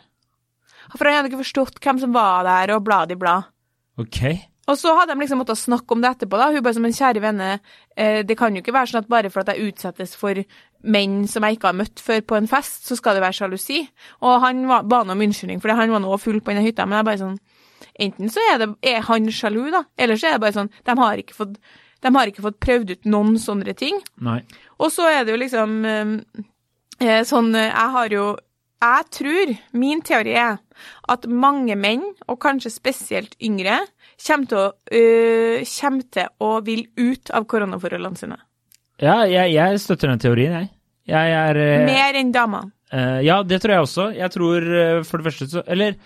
For 0.94 1.08
han 1.08 1.22
hadde 1.22 1.32
ikke 1.32 1.44
forstått 1.44 1.80
hvem 1.84 2.02
som 2.02 2.16
var 2.16 2.44
der, 2.48 2.76
og 2.76 2.84
blad 2.86 3.14
i 3.14 3.20
blad. 3.20 3.50
Ok. 4.02 4.20
Og 4.72 4.78
så 4.80 4.94
hadde 4.96 5.12
de 5.12 5.20
liksom 5.20 5.42
måttet 5.42 5.60
snakke 5.60 5.92
om 5.92 6.04
det 6.04 6.14
etterpå. 6.14 6.38
da. 6.40 6.52
Hun 6.52 6.64
bare 6.64 6.78
som 6.78 6.86
en 6.88 6.96
kjære 6.96 7.22
venne, 7.24 7.60
eh, 7.98 8.22
det 8.24 8.38
kan 8.40 8.56
jo 8.56 8.62
ikke 8.64 8.76
være 8.76 8.92
sånn 8.94 9.04
at 9.04 9.10
bare 9.12 9.30
for 9.30 9.44
at 9.44 9.52
jeg 9.52 9.74
utsettes 9.74 10.16
for 10.16 10.40
menn 10.84 11.28
som 11.28 11.44
jeg 11.44 11.58
ikke 11.58 11.72
har 11.72 11.80
møtt 11.80 12.00
før 12.00 12.22
på 12.28 12.38
en 12.38 12.48
fest, 12.48 12.88
så 12.88 12.96
skal 12.96 13.16
det 13.16 13.24
være 13.24 13.38
sjalusi. 13.40 13.82
Og 14.22 14.40
han 14.44 14.64
var, 14.68 14.84
ba 14.84 15.02
om 15.02 15.12
unnskyldning, 15.12 15.62
for 15.64 15.76
han 15.76 15.92
var 15.92 16.04
nå 16.04 16.16
full 16.18 16.40
på 16.40 16.54
denne 16.54 16.64
hytta. 16.64 16.86
Men 16.88 17.02
jeg 17.02 17.10
bare 17.12 17.24
sånn 17.26 17.42
Enten 18.00 18.30
så 18.32 18.42
er, 18.50 18.56
det, 18.58 18.70
er 18.90 19.04
han 19.06 19.28
sjalu, 19.30 19.68
da, 19.70 19.84
eller 20.00 20.18
så 20.18 20.30
er 20.30 20.38
det 20.38 20.42
bare 20.42 20.56
sånn 20.56 20.70
De 20.88 20.94
har 20.98 21.20
ikke 21.20 21.36
fått, 21.36 21.60
de 22.02 22.12
har 22.16 22.30
ikke 22.32 22.46
fått 22.46 22.58
prøvd 22.64 22.94
ut 22.96 23.06
noen 23.12 23.36
sånne 23.38 23.76
ting. 23.78 24.00
Nei. 24.24 24.40
Og 24.80 24.90
så 24.90 25.06
er 25.12 25.28
det 25.28 25.36
jo 25.36 25.42
liksom 25.42 25.76
eh, 25.86 26.14
eh, 27.04 27.22
sånn 27.28 27.52
Jeg 27.54 27.90
har 27.98 28.16
jo 28.16 28.24
Jeg 28.88 29.10
tror 29.20 29.54
Min 29.78 30.02
teori 30.02 30.34
er 30.40 30.58
at 31.12 31.28
mange 31.30 31.76
menn, 31.78 32.08
og 32.26 32.40
kanskje 32.42 32.72
spesielt 32.74 33.36
yngre, 33.44 33.84
kommer 34.22 34.50
til 34.50 34.60
å, 34.60 34.68
øh, 35.00 35.64
kommer 35.68 36.08
til 36.14 36.32
å 36.44 36.52
vil 36.66 36.86
ut 37.00 37.34
av 37.34 37.48
koronaforholdene 37.50 38.20
sine. 38.20 38.40
Ja, 39.02 39.24
jeg, 39.28 39.54
jeg 39.56 39.80
støtter 39.84 40.14
den 40.14 40.22
teorien, 40.22 40.58
jeg. 40.60 40.72
Jeg 41.10 41.36
er 41.36 41.60
øh, 41.60 41.86
Mer 41.90 42.20
enn 42.20 42.32
damer. 42.32 42.70
Øh, 42.94 43.22
ja, 43.26 43.42
det 43.44 43.60
tror 43.62 43.76
jeg 43.76 43.88
også. 43.88 44.10
Jeg 44.16 44.32
tror 44.32 44.68
for 45.04 45.20
det 45.20 45.26
første 45.26 45.48
så 45.52 45.64
Eller 45.68 45.98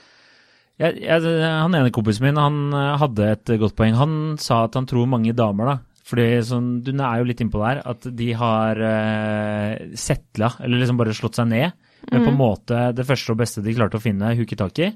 jeg, 0.78 1.02
jeg, 1.04 1.22
han 1.44 1.76
ene 1.76 1.92
kompisen 1.94 2.26
min 2.26 2.40
han 2.40 2.72
hadde 3.02 3.32
et 3.34 3.54
godt 3.60 3.76
poeng. 3.78 3.98
Han 3.98 4.16
sa 4.42 4.64
at 4.66 4.78
han 4.78 4.88
tror 4.90 5.10
mange 5.10 5.36
damer, 5.38 5.74
da 5.74 5.78
fordi 6.08 6.38
sånn, 6.48 6.68
Du 6.88 6.94
er 6.96 7.18
jo 7.20 7.26
litt 7.28 7.42
innpå 7.44 7.60
der 7.60 7.82
at 7.84 8.06
de 8.16 8.30
har 8.40 8.80
uh, 8.80 9.74
settla, 9.92 10.54
eller 10.64 10.80
liksom 10.80 11.02
bare 11.02 11.16
slått 11.18 11.36
seg 11.36 11.50
ned 11.52 11.74
men 12.12 12.24
på 12.24 12.32
en 12.32 12.40
måte 12.40 12.82
det 12.96 13.06
første 13.08 13.34
og 13.34 13.42
beste 13.42 13.64
de 13.64 13.76
klarte 13.76 14.00
å 14.00 14.04
finne, 14.04 14.36
huketak 14.38 14.82
i. 14.86 14.92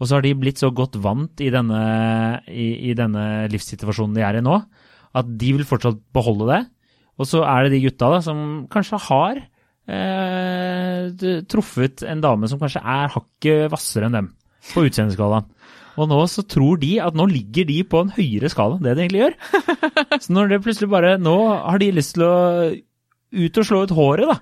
Og 0.00 0.08
så 0.08 0.16
har 0.16 0.24
de 0.24 0.34
blitt 0.38 0.60
så 0.60 0.72
godt 0.74 0.98
vant 1.02 1.40
i 1.44 1.50
denne, 1.54 1.80
i, 2.50 2.90
i 2.90 2.94
denne 2.98 3.46
livssituasjonen 3.52 4.16
de 4.16 4.24
er 4.26 4.40
i 4.40 4.44
nå, 4.44 4.58
at 5.14 5.34
de 5.40 5.52
vil 5.54 5.66
fortsatt 5.68 6.00
beholde 6.14 6.48
det. 6.50 6.62
Og 7.20 7.28
så 7.30 7.44
er 7.46 7.64
det 7.66 7.76
de 7.76 7.84
gutta 7.86 8.10
da, 8.10 8.20
som 8.24 8.38
kanskje 8.72 8.98
har 9.06 9.38
eh, 9.86 11.44
truffet 11.50 12.02
en 12.10 12.24
dame 12.24 12.50
som 12.50 12.58
kanskje 12.62 12.82
er 12.82 13.12
hakket 13.14 13.68
hvassere 13.70 14.10
enn 14.10 14.18
dem 14.18 14.32
på 14.72 14.86
utseendeskalaen. 14.88 15.46
Og 15.94 16.10
nå 16.10 16.18
så 16.30 16.42
tror 16.50 16.80
de 16.82 16.96
at 17.02 17.14
nå 17.14 17.28
ligger 17.30 17.68
de 17.68 17.78
på 17.86 18.00
en 18.02 18.10
høyere 18.16 18.50
skala 18.50 18.78
enn 18.78 18.86
det 18.86 18.96
de 18.96 19.04
egentlig 19.04 19.22
gjør. 19.22 19.36
Så 20.24 20.34
når 20.34 20.50
det 20.50 20.62
plutselig 20.64 20.90
bare 20.90 21.12
Nå 21.22 21.36
har 21.54 21.78
de 21.78 21.92
lyst 21.94 22.16
til 22.16 22.24
å 22.26 22.34
ut 23.34 23.60
og 23.60 23.66
slå 23.68 23.82
ut 23.84 23.94
håret, 23.94 24.30
da. 24.30 24.36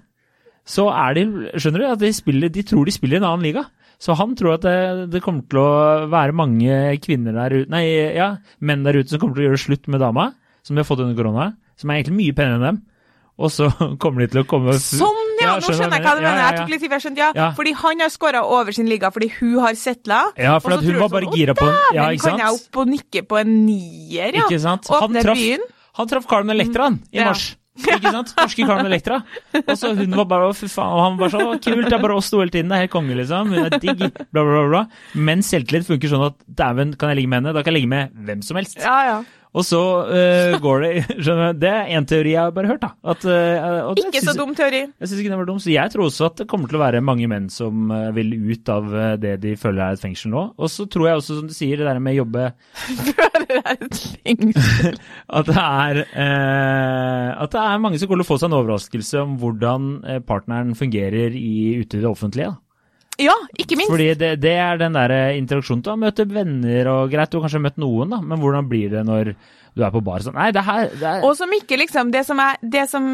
Så 0.68 0.86
er 0.94 1.14
de 1.18 1.24
Skjønner 1.58 1.82
du? 1.82 1.86
At 1.90 2.02
de, 2.02 2.12
spiller, 2.14 2.48
de 2.54 2.62
tror 2.62 2.86
de 2.86 2.94
spiller 2.94 3.18
i 3.18 3.22
en 3.22 3.28
annen 3.30 3.42
liga. 3.48 3.64
Så 4.02 4.14
han 4.18 4.34
tror 4.38 4.56
at 4.56 4.64
det, 4.66 5.10
det 5.12 5.22
kommer 5.22 5.42
til 5.50 5.60
å 5.62 6.06
være 6.10 6.34
mange 6.34 6.78
kvinner 7.02 7.34
der 7.36 7.54
ute 7.62 7.70
Nei, 7.70 7.84
ja, 8.16 8.32
menn 8.58 8.82
der 8.86 8.98
ute 8.98 9.12
som 9.14 9.20
kommer 9.22 9.38
til 9.38 9.44
å 9.44 9.50
gjøre 9.52 9.60
slutt 9.62 9.86
med 9.94 10.02
dama, 10.02 10.32
som 10.66 10.74
de 10.74 10.82
har 10.82 10.88
fått 10.88 11.02
under 11.04 11.14
korona, 11.18 11.52
som 11.78 11.90
er 11.90 12.00
egentlig 12.00 12.16
mye 12.18 12.34
penere 12.38 12.58
enn 12.58 12.66
dem. 12.66 12.80
Og 13.42 13.50
så 13.54 13.68
kommer 14.02 14.24
de 14.24 14.32
til 14.34 14.42
å 14.42 14.46
komme 14.50 14.74
Sånn, 14.78 15.20
ja! 15.40 15.54
Nå 15.58 15.66
skjønner 15.66 15.96
jeg 15.98 16.04
hva 16.06 16.14
du 16.18 16.22
mener. 16.22 16.42
Jeg 16.42 16.58
tok 16.60 16.72
litt 16.74 16.84
jeg 16.88 17.04
skjønte, 17.06 17.22
ja. 17.22 17.30
Ja. 17.38 17.46
Fordi 17.58 17.72
han 17.78 18.02
har 18.04 18.12
skåra 18.14 18.42
over 18.58 18.74
sin 18.76 18.90
liga 18.90 19.10
fordi 19.14 19.30
hun 19.38 19.56
har 19.64 19.78
settla. 19.78 20.20
Ja, 20.38 20.58
for 20.62 20.76
hun 20.78 20.98
var 21.00 21.10
bare 21.14 21.26
sånn, 21.30 21.38
gira 21.38 21.54
på 21.58 21.66
en 21.70 21.78
Ja, 21.96 22.10
ikke 22.10 22.26
sant? 22.26 22.38
kan 22.38 22.42
jeg 22.44 22.58
opp 22.60 22.82
og 22.82 22.90
nikke 22.92 23.22
på 23.30 23.40
en 23.42 23.54
nier, 23.66 24.34
ja? 24.38 24.44
Ikke 24.50 24.60
sant? 24.62 24.90
Han 24.92 25.08
Åpne 25.08 25.24
traff, 25.26 25.40
byen? 25.42 25.64
han 25.98 26.10
traff 26.10 26.26
Carmen 26.30 26.54
Electra 26.58 26.90
i 27.10 27.18
Ja. 27.22 27.30
mars. 27.30 27.52
Ikke 27.80 28.12
sant? 28.12 28.32
Norske 28.36 28.66
Carmen 28.68 28.88
Electra. 28.90 29.22
Og 29.62 29.72
så 29.80 29.92
hun 29.96 30.16
var 30.18 30.26
bare 30.28 30.50
fy 30.56 30.68
faen, 30.68 30.92
og 30.92 31.04
han 31.06 31.20
var 31.20 31.32
så 31.32 31.40
kult, 31.56 31.86
det 31.88 31.96
er 31.96 32.02
bare 32.02 32.16
oss 32.20 32.28
to 32.32 32.42
hele 32.42 32.52
tiden, 32.52 32.68
det 32.68 32.76
er 32.76 32.84
helt 32.84 32.92
konge, 32.92 33.16
liksom. 33.16 33.52
Hun 33.54 33.68
er 33.68 33.78
digg, 33.82 34.02
bla, 34.34 34.42
bla. 34.44 34.64
bla. 34.68 34.82
Men 35.16 35.44
selvtillit 35.46 35.88
funker 35.88 36.12
sånn 36.12 36.26
at 36.28 36.36
dæven, 36.46 36.92
kan 37.00 37.12
jeg 37.12 37.22
ligge 37.22 37.32
med 37.32 37.40
henne? 37.42 37.54
Da 37.56 37.64
kan 37.64 37.72
jeg 37.72 37.80
ligge 37.80 37.92
med 37.94 38.18
hvem 38.28 38.44
som 38.44 38.60
helst. 38.60 38.76
Ja, 38.82 38.98
ja. 39.08 39.16
Og 39.52 39.66
så 39.68 39.78
uh, 40.08 40.54
går 40.64 40.84
det 40.84 40.90
skjønner 41.24 41.52
du, 41.52 41.58
Det 41.60 41.68
er 41.68 41.90
én 41.92 42.06
teori 42.08 42.32
jeg 42.32 42.40
har 42.40 42.54
bare 42.56 42.70
hørt, 42.70 42.80
da. 42.84 42.92
At, 43.12 43.26
uh, 43.28 43.90
Ikke 44.00 44.22
så 44.22 44.30
synes- 44.32 44.38
dum 44.40 44.54
teori. 44.56 44.80
Jeg 44.88 45.10
syns 45.10 45.20
ikke 45.20 45.32
den 45.34 45.40
var 45.42 45.48
dum, 45.50 45.60
så 45.60 45.72
jeg 45.74 45.92
tror 45.92 46.06
også 46.06 46.30
at 46.30 46.40
det 46.40 46.46
kommer 46.48 46.70
til 46.70 46.78
å 46.80 46.82
være 46.82 47.02
mange 47.04 47.28
menn 47.28 47.50
som 47.52 47.90
eh, 47.92 48.08
vil 48.16 48.32
ut 48.48 48.70
av 48.72 48.88
det 49.20 49.34
de 49.42 49.52
føler 49.60 49.82
er 49.84 49.98
et 49.98 50.02
fengsel 50.02 50.32
nå. 50.32 50.42
Og 50.56 50.72
så 50.72 50.86
tror 50.90 51.08
jeg 51.10 51.20
også, 51.20 51.36
som 51.40 51.50
du 51.50 51.54
sier, 51.56 51.76
det 51.80 51.88
der 51.88 52.00
med 52.02 52.16
jobbe 52.16 52.48
Føler 53.12 53.46
det 53.50 53.60
er 53.60 53.76
et 53.76 54.00
fengsel. 54.24 54.98
At 55.38 55.50
det 55.50 55.58
er 55.60 56.02
At 57.44 57.54
det 57.54 57.62
er 57.66 57.82
mange 57.84 58.00
som 58.00 58.08
kommer 58.08 58.22
til 58.22 58.28
å 58.28 58.32
få 58.32 58.40
seg 58.40 58.50
en 58.50 58.58
overraskelse 58.62 59.22
om 59.26 59.36
hvordan 59.42 59.90
partneren 60.28 60.76
fungerer 60.78 61.36
i, 61.36 61.82
ute 61.82 61.98
i 61.98 62.04
det 62.04 62.08
offentlige. 62.08 62.54
Da. 62.54 62.71
Ja, 63.20 63.34
ikke 63.60 63.76
minst. 63.76 63.92
Fordi 63.92 64.12
det, 64.18 64.30
det 64.40 64.54
er 64.56 64.78
den 64.80 64.96
der 64.96 65.12
eh, 65.12 65.38
interaksjonen 65.40 65.90
å 65.92 65.98
møte 66.00 66.24
venner 66.28 66.88
og 66.92 67.10
greit, 67.12 67.32
du 67.32 67.38
har 67.38 67.46
kanskje 67.46 67.64
møtt 67.66 67.80
noen, 67.82 68.14
da, 68.14 68.22
men 68.24 68.40
hvordan 68.40 68.70
blir 68.70 68.92
det 68.94 69.02
når 69.08 69.34
du 69.72 69.84
er 69.84 69.92
på 69.92 70.02
bar 70.04 70.20
sånn 70.24 70.36
Nei, 70.36 70.50
det 70.52 70.62
her 70.66 70.88
det 70.90 71.06
er, 71.08 71.22
Og 71.24 71.36
som 71.38 71.52
ikke 71.56 71.78
liksom 71.80 72.10
Det 72.12 72.24
som 72.28 72.40
jeg, 72.42 72.58
det 72.74 72.82
som, 72.90 73.06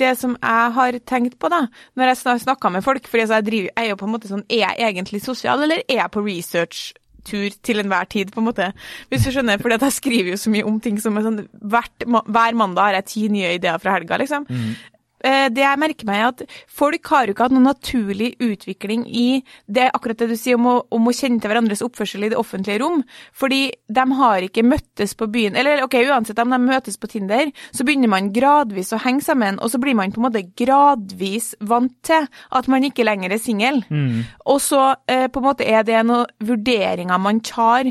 det 0.00 0.12
som 0.16 0.36
jeg 0.36 0.70
har 0.78 0.96
tenkt 1.08 1.38
på, 1.40 1.50
da, 1.52 1.66
når 1.98 2.12
jeg 2.12 2.44
snakker 2.46 2.72
med 2.72 2.86
folk 2.86 3.08
fordi 3.08 3.26
altså 3.26 3.40
jeg, 3.40 3.48
driver, 3.50 3.72
jeg 3.72 3.84
er 3.84 3.92
jo 3.92 3.98
på 4.00 4.08
en 4.08 4.14
måte 4.14 4.30
sånn 4.30 4.46
Er 4.48 4.62
jeg 4.64 4.94
egentlig 4.94 5.20
sosial, 5.24 5.66
eller 5.66 5.84
er 5.84 6.00
jeg 6.00 6.14
på 6.14 6.24
research-tur 6.24 7.60
til 7.68 7.82
enhver 7.82 8.08
tid, 8.12 8.32
på 8.32 8.40
en 8.40 8.48
måte? 8.48 8.70
Hvis 9.12 9.28
du 9.28 9.32
skjønner, 9.34 9.60
at 9.76 9.86
jeg 9.90 9.98
skriver 9.98 10.32
jo 10.32 10.40
så 10.40 10.52
mye 10.54 10.66
om 10.68 10.80
ting 10.80 10.96
som 11.02 11.20
er 11.20 11.28
sånn 11.28 11.42
Hver 11.60 12.56
mandag 12.56 12.88
har 12.88 13.00
jeg 13.02 13.10
ti 13.12 13.28
nye 13.36 13.56
ideer 13.58 13.82
fra 13.82 13.98
helga, 13.98 14.20
liksom. 14.24 14.48
Eh, 14.48 14.95
Det 15.22 15.62
jeg 15.62 15.80
merker 15.80 16.06
meg 16.06 16.20
er 16.20 16.26
at 16.28 16.42
folk 16.70 17.08
har 17.10 17.26
jo 17.26 17.34
ikke 17.34 17.46
hatt 17.46 17.54
noen 17.54 17.68
naturlig 17.70 18.34
utvikling 18.42 19.06
i 19.08 19.40
det 19.66 19.88
akkurat 19.88 20.20
det 20.20 20.28
du 20.30 20.36
sier 20.38 20.58
om 20.58 20.68
å, 20.70 20.74
om 20.92 21.08
å 21.08 21.14
kjenne 21.16 21.40
til 21.40 21.50
hverandres 21.50 21.82
oppførsel 21.86 22.26
i 22.26 22.30
det 22.32 22.38
offentlige 22.38 22.82
rom. 22.82 23.02
Fordi 23.36 23.62
de 23.88 24.04
har 24.20 24.46
ikke 24.46 24.64
møttes 24.66 25.16
på 25.18 25.28
byen. 25.32 25.56
Eller 25.56 25.82
ok, 25.84 25.98
uansett 26.10 26.40
om 26.42 26.52
de 26.52 26.60
møtes 26.62 26.98
på 27.00 27.10
Tinder, 27.10 27.50
så 27.72 27.86
begynner 27.86 28.12
man 28.12 28.32
gradvis 28.34 28.92
å 28.92 29.00
henge 29.02 29.24
sammen, 29.24 29.60
og 29.62 29.72
så 29.72 29.80
blir 29.82 29.96
man 29.98 30.12
på 30.14 30.20
en 30.20 30.28
måte 30.28 30.44
gradvis 30.58 31.54
vant 31.60 31.94
til 32.06 32.28
at 32.28 32.68
man 32.72 32.84
ikke 32.86 33.06
lenger 33.06 33.34
er 33.34 33.42
singel. 33.42 33.82
Og 34.46 34.60
så 34.62 34.82
eh, 35.08 35.26
på 35.32 35.42
en 35.42 35.48
måte 35.48 35.66
er 35.66 35.86
det 35.86 36.02
noen 36.06 36.28
vurderinger 36.44 37.18
man 37.22 37.40
tar. 37.40 37.90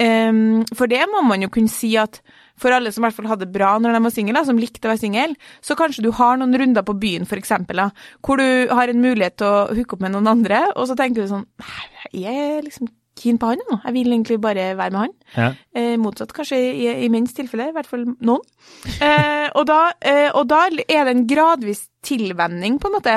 Ehm, 0.00 0.62
for 0.76 0.90
det 0.90 1.02
må 1.10 1.20
man 1.26 1.44
jo 1.44 1.50
kunne 1.52 1.70
si 1.70 1.92
at 2.00 2.22
for 2.62 2.74
alle 2.74 2.92
som 2.92 3.02
i 3.02 3.06
hvert 3.08 3.16
fall 3.16 3.28
hadde 3.30 3.46
det 3.46 3.54
bra 3.54 3.74
når 3.80 3.96
de 3.96 4.00
var 4.06 4.14
single, 4.14 4.44
som 4.46 4.60
likte 4.60 4.88
å 4.88 4.92
være 4.92 5.02
singel, 5.02 5.36
så 5.64 5.76
kanskje 5.78 6.04
du 6.06 6.10
har 6.16 6.38
noen 6.38 6.54
runder 6.58 6.86
på 6.86 6.96
byen, 7.00 7.26
eksempel, 7.26 7.84
hvor 8.22 8.40
du 8.40 8.72
har 8.72 8.88
en 8.88 9.02
mulighet 9.02 9.40
til 9.40 9.48
å 9.48 9.68
hooke 9.74 9.96
opp 9.96 10.04
med 10.04 10.14
noen 10.14 10.30
andre, 10.30 10.64
og 10.76 10.88
så 10.90 10.98
tenker 10.98 11.22
du 11.22 11.32
sånn 11.32 11.46
«Nei, 11.62 11.86
Jeg 12.24 12.34
er 12.58 12.66
liksom 12.66 12.90
keen 13.18 13.38
på 13.38 13.50
han 13.50 13.60
jeg 13.72 13.94
vil 13.94 14.12
egentlig 14.12 14.40
bare 14.40 14.72
være 14.78 14.90
med 14.94 15.00
han. 15.00 15.14
ja. 15.36 15.48
Eh, 15.74 15.96
motsatt 16.00 16.32
kanskje 16.36 16.58
i, 16.58 16.86
i 17.04 17.08
minst 17.12 17.36
tilfelle, 17.36 17.70
i 17.70 17.74
hvert 17.76 17.88
fall 17.88 18.04
noen. 18.20 18.42
Eh, 19.00 19.48
og, 19.54 19.64
da, 19.68 19.92
eh, 20.00 20.28
og 20.34 20.46
da 20.50 20.66
er 20.68 21.06
det 21.06 21.12
en 21.12 21.26
gradvis 21.28 21.86
tilvenning, 22.02 22.78
på 22.82 22.90
en 22.90 22.96
måte. 22.96 23.14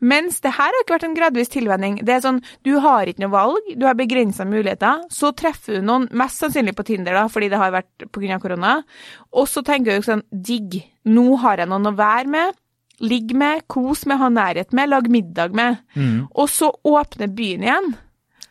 Mens 0.00 0.40
det 0.42 0.52
her 0.56 0.72
har 0.74 0.82
ikke 0.82 0.96
vært 0.96 1.06
en 1.08 1.16
gradvis 1.16 1.52
tilvenning. 1.52 2.00
Det 2.04 2.16
er 2.16 2.24
sånn, 2.24 2.40
du 2.66 2.74
har 2.82 3.06
ikke 3.06 3.22
noe 3.22 3.34
valg, 3.34 3.70
du 3.78 3.86
har 3.86 3.96
begrensa 3.98 4.44
muligheter. 4.48 5.06
Så 5.14 5.30
treffer 5.38 5.78
du 5.78 5.86
noen, 5.86 6.08
mest 6.16 6.42
sannsynlig 6.42 6.74
på 6.76 6.84
Tinder, 6.88 7.14
da, 7.16 7.26
fordi 7.32 7.52
det 7.52 7.60
har 7.62 7.74
vært 7.76 8.08
pga. 8.12 8.40
korona. 8.42 8.76
Og 9.32 9.46
så 9.48 9.62
tenker 9.66 9.96
du 9.96 10.06
sånn, 10.06 10.24
digg, 10.30 10.80
nå 11.06 11.36
har 11.44 11.62
jeg 11.62 11.70
noen 11.70 11.92
å 11.92 11.96
være 11.96 12.32
med. 12.34 12.56
Ligg 13.04 13.34
med, 13.36 13.66
kos 13.68 14.06
med, 14.08 14.18
ha 14.18 14.28
nærhet 14.32 14.72
med, 14.72 14.88
lag 14.88 15.08
middag 15.12 15.52
med. 15.54 15.82
Og 16.34 16.48
så 16.48 16.72
åpner 16.82 17.28
byen 17.28 17.62
igjen. 17.66 17.94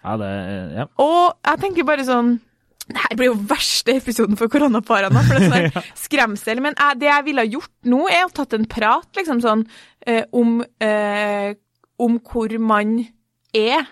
Ja, 0.05 0.17
det 0.21 0.33
Ja. 0.79 0.85
Og 1.01 1.33
jeg 1.49 1.63
tenker 1.65 1.87
bare 1.87 2.05
sånn 2.07 2.35
det 2.85 3.01
her 3.01 3.17
blir 3.17 3.31
jo 3.31 3.37
verste 3.49 3.95
episoden 3.97 4.37
for 4.37 4.51
koronaparene, 4.53 5.21
for 5.25 5.39
det 5.39 5.47
er 5.47 5.71
sånn 5.73 5.85
skremsel. 6.05 6.61
Men 6.61 6.75
jeg, 6.77 6.99
det 7.01 7.09
jeg 7.09 7.25
ville 7.25 7.41
ha 7.41 7.49
gjort 7.49 7.73
nå, 7.89 8.01
er 8.13 8.27
å 8.27 8.33
tatt 8.37 8.53
en 8.53 8.67
prat, 8.69 9.09
liksom 9.17 9.41
sånn, 9.41 9.63
eh, 10.05 10.21
om, 10.37 10.59
eh, 10.85 11.55
om 11.97 12.19
hvor 12.21 12.53
man 12.61 12.99
er, 13.57 13.87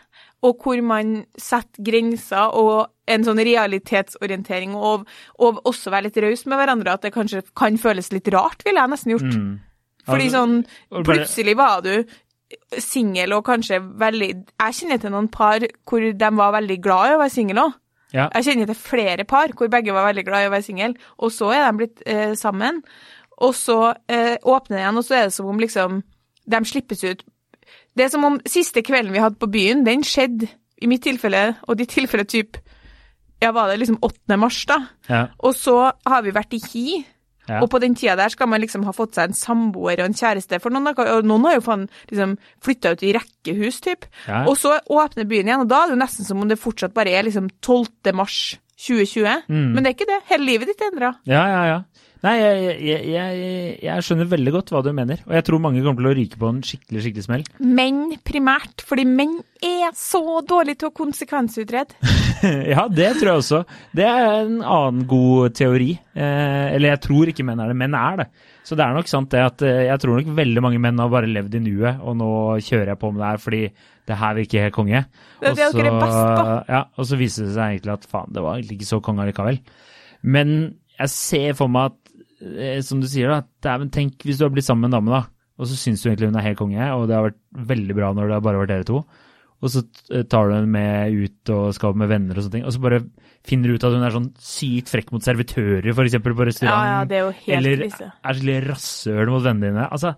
og 0.45 0.61
hvor 0.61 0.81
man 0.85 1.23
setter 1.39 1.87
grenser, 1.87 2.53
og 2.53 2.91
en 3.09 3.25
sånn 3.25 3.41
realitetsorientering, 3.41 4.75
og, 4.77 5.07
og 5.41 5.63
også 5.65 5.89
være 5.93 6.11
litt 6.11 6.21
raus 6.27 6.45
med 6.45 6.61
hverandre, 6.61 6.93
at 6.93 7.07
det 7.07 7.15
kanskje 7.15 7.41
kan 7.57 7.79
føles 7.81 8.11
litt 8.13 8.29
rart, 8.35 8.61
ville 8.67 8.83
jeg 8.83 8.93
nesten 8.93 9.15
gjort. 9.15 9.31
Fordi 10.03 10.27
Altså, 10.27 10.37
sånn, 10.37 10.55
plutselig 11.07 11.57
var 11.57 11.81
du 11.81 11.93
singel 12.81 13.33
og 13.37 13.45
kanskje 13.47 13.79
veldig 13.99 14.29
Jeg 14.29 14.75
kjenner 14.79 15.01
til 15.01 15.13
noen 15.13 15.29
par 15.31 15.65
hvor 15.89 16.03
de 16.03 16.29
var 16.37 16.53
veldig 16.55 16.77
glad 16.83 17.09
i 17.09 17.15
å 17.15 17.21
være 17.21 17.33
singel 17.33 17.61
òg. 17.63 17.79
Ja. 18.13 18.27
Jeg 18.35 18.45
kjenner 18.45 18.69
til 18.69 18.77
flere 18.77 19.25
par 19.25 19.53
hvor 19.57 19.69
begge 19.73 19.93
var 19.93 20.05
veldig 20.11 20.25
glad 20.27 20.45
i 20.45 20.49
å 20.49 20.53
være 20.53 20.65
singel, 20.67 20.97
og 21.17 21.33
så 21.33 21.49
er 21.55 21.65
de 21.65 21.77
blitt 21.79 22.03
eh, 22.05 22.33
sammen. 22.37 22.83
Og 23.41 23.55
så 23.57 23.77
eh, 24.07 24.35
åpner 24.37 24.77
det 24.77 24.83
igjen, 24.83 24.99
og 24.99 25.05
så 25.07 25.15
er 25.17 25.23
det 25.27 25.33
som 25.33 25.49
om 25.49 25.61
liksom 25.61 26.03
de 26.53 26.59
slippes 26.69 27.03
ut. 27.03 27.23
Det 27.97 28.05
er 28.05 28.11
som 28.13 28.25
om 28.27 28.37
siste 28.49 28.83
kvelden 28.85 29.13
vi 29.13 29.21
hadde 29.23 29.39
på 29.41 29.49
byen, 29.49 29.85
den 29.85 30.05
skjedde 30.05 30.49
i 30.81 30.89
mitt 30.89 31.03
tilfelle, 31.05 31.55
og 31.67 31.79
ditt 31.79 31.93
tilfelle 31.95 32.27
typ 32.27 32.59
Ja, 33.41 33.51
var 33.51 33.67
det 33.67 33.81
liksom 33.81 33.97
8. 33.99 34.37
mars, 34.39 34.61
da? 34.65 34.77
Ja. 35.09 35.25
Og 35.43 35.55
så 35.55 35.91
har 36.07 36.21
vi 36.23 36.31
vært 36.31 36.53
i 36.55 36.61
Hi. 36.63 37.01
Ja. 37.49 37.59
Og 37.59 37.69
på 37.73 37.81
den 37.83 37.95
tida 37.99 38.15
der 38.19 38.31
skal 38.31 38.47
man 38.51 38.61
liksom 38.63 38.85
ha 38.87 38.93
fått 38.95 39.17
seg 39.17 39.29
en 39.29 39.37
samboer 39.37 39.99
og 39.99 40.07
en 40.07 40.17
kjæreste, 40.17 40.59
for 40.63 40.73
noen, 40.73 40.93
og 40.93 41.27
noen 41.27 41.47
har 41.49 41.57
jo 41.57 41.65
faen 41.65 41.87
liksom 42.11 42.37
flytta 42.63 42.93
ut 42.93 43.03
i 43.03 43.13
rekkehus, 43.17 43.81
typ. 43.83 44.07
Ja. 44.29 44.45
Og 44.47 44.57
så 44.61 44.77
åpner 44.87 45.27
byen 45.29 45.49
igjen, 45.51 45.65
og 45.65 45.71
da 45.71 45.83
er 45.83 45.91
det 45.91 45.97
jo 45.97 46.03
nesten 46.03 46.27
som 46.27 46.43
om 46.43 46.49
det 46.51 46.61
fortsatt 46.61 46.95
bare 46.95 47.11
er 47.11 47.27
liksom 47.27 47.49
12. 47.61 48.13
mars 48.15 48.39
2020. 48.79 49.43
Mm. 49.47 49.69
Men 49.73 49.83
det 49.83 49.91
er 49.91 49.97
ikke 49.97 50.09
det. 50.09 50.21
Hele 50.31 50.47
livet 50.47 50.71
ditt 50.71 50.81
er 50.81 50.91
endra. 50.91 51.13
Ja, 51.29 51.43
ja, 51.51 51.63
ja. 51.69 52.09
Nei, 52.23 52.33
jeg, 52.39 52.99
jeg, 53.11 53.39
jeg, 53.83 54.03
skjønner 54.07 54.29
veldig 54.31 54.51
godt 54.55 54.69
hva 54.71 54.79
du 54.85 54.93
mener, 54.95 55.19
og 55.27 55.33
jeg 55.35 55.43
tror 55.43 55.59
mange 55.59 55.81
kommer 55.83 56.05
til 56.05 56.07
å 56.07 56.13
ryke 56.15 56.37
på 56.39 56.51
en 56.53 56.61
skikkelig, 56.63 57.01
skikkelig 57.03 57.25
smell. 57.25 57.41
Menn 57.59 58.13
primært, 58.23 58.85
fordi 58.87 59.03
menn 59.09 59.33
er 59.59 59.91
så 59.97 60.39
dårlige 60.47 60.79
til 60.79 60.91
å 60.91 60.95
konsekvensutrede. 60.95 61.97
ja, 62.73 62.85
det 62.87 63.09
tror 63.17 63.29
jeg 63.33 63.41
også. 63.41 63.59
Det 63.99 64.05
er 64.07 64.37
en 64.37 64.61
annen 64.63 65.03
god 65.09 65.57
teori. 65.59 65.89
Eh, 66.15 66.67
eller 66.77 66.93
jeg 66.93 67.01
tror 67.09 67.31
ikke 67.31 67.43
menn 67.47 67.59
er 67.59 67.73
det, 67.73 67.79
menn 67.81 67.97
er 67.99 68.21
det. 68.23 68.27
Så 68.63 68.77
det 68.79 68.85
er 68.85 68.95
nok 68.95 69.11
sant 69.11 69.31
det 69.33 69.41
at 69.43 69.63
eh, 69.67 69.81
jeg 69.89 69.99
tror 69.99 70.21
nok 70.21 70.29
veldig 70.37 70.63
mange 70.63 70.79
menn 70.83 71.01
har 71.03 71.11
bare 71.11 71.27
levd 71.27 71.57
i 71.59 71.61
nuet, 71.65 71.99
og 71.99 72.15
nå 72.21 72.29
kjører 72.63 72.93
jeg 72.93 73.01
på 73.01 73.11
med 73.11 73.19
det 73.19 73.31
her 73.33 73.41
fordi 73.43 73.63
det 74.07 74.19
her 74.19 74.37
virker 74.37 74.65
helt 74.67 74.77
konge. 74.77 75.01
Det 75.41 75.51
er 75.51 75.59
dere 75.59 75.67
er 75.67 75.75
så- 75.75 75.99
best 76.05 76.21
på. 76.21 76.55
Ja, 76.71 76.81
og 76.95 77.09
så 77.09 77.19
viser 77.19 77.49
det 77.49 77.57
seg 77.57 77.75
egentlig 77.75 77.93
at 77.97 78.07
faen, 78.07 78.31
det 78.31 78.45
var 78.47 78.55
egentlig 78.55 78.79
ikke 78.79 78.91
så 78.93 79.01
konge 79.03 79.27
allikevel. 79.27 79.59
Men 80.23 80.55
jeg 80.99 81.09
ser 81.11 81.53
for 81.59 81.71
meg 81.71 81.91
at, 81.91 81.99
som 82.85 83.01
du 83.03 83.07
sier 83.07 83.29
da, 83.31 83.41
dæven, 83.63 83.91
tenk 83.93 84.23
hvis 84.27 84.39
du 84.39 84.45
har 84.47 84.53
blitt 84.53 84.65
sammen 84.67 84.85
med 84.87 84.93
en 84.93 84.99
dame 85.01 85.13
da, 85.15 85.21
og 85.59 85.69
så 85.69 85.77
syns 85.77 86.01
du 86.03 86.09
egentlig 86.09 86.31
hun 86.31 86.39
er 86.39 86.47
helt 86.49 86.57
konge, 86.59 86.87
og 86.97 87.07
det 87.07 87.15
har 87.17 87.27
vært 87.29 87.41
veldig 87.73 87.95
bra 87.99 88.13
når 88.17 88.27
det 88.31 88.35
har 88.39 88.45
bare 88.47 88.61
vært 88.63 88.73
dere 88.73 88.87
to. 88.89 89.03
Og 89.63 89.71
så 89.71 89.79
eh, 90.11 90.25
tar 90.27 90.49
du 90.49 90.55
henne 90.57 90.67
med 90.73 91.13
ut 91.23 91.51
og 91.55 91.69
skal 91.77 91.93
med 91.95 92.09
venner 92.11 92.35
og 92.35 92.43
sånne 92.43 92.57
ting, 92.57 92.65
og 92.67 92.73
så 92.75 92.81
bare 92.83 92.99
finner 93.47 93.69
du 93.71 93.77
ut 93.77 93.85
at 93.87 93.93
hun 93.95 94.03
er 94.07 94.15
sånn 94.15 94.29
sykt 94.43 94.91
frekk 94.91 95.13
mot 95.15 95.23
servitører, 95.23 95.87
eksempel 95.87 96.35
på 96.35 96.43
Ja, 96.43 96.49
restaurant. 96.49 96.89
ja, 96.89 96.97
det 97.07 97.15
er 97.19 97.23
jo 97.23 97.31
helt 97.37 97.57
eller 97.59 97.83
krise. 97.85 98.09
er 98.11 98.39
skikkelig 98.39 98.57
rasshøl 98.67 99.31
mot 99.31 99.43
vennene 99.45 99.69
dine. 99.71 99.85
Altså, 99.87 100.13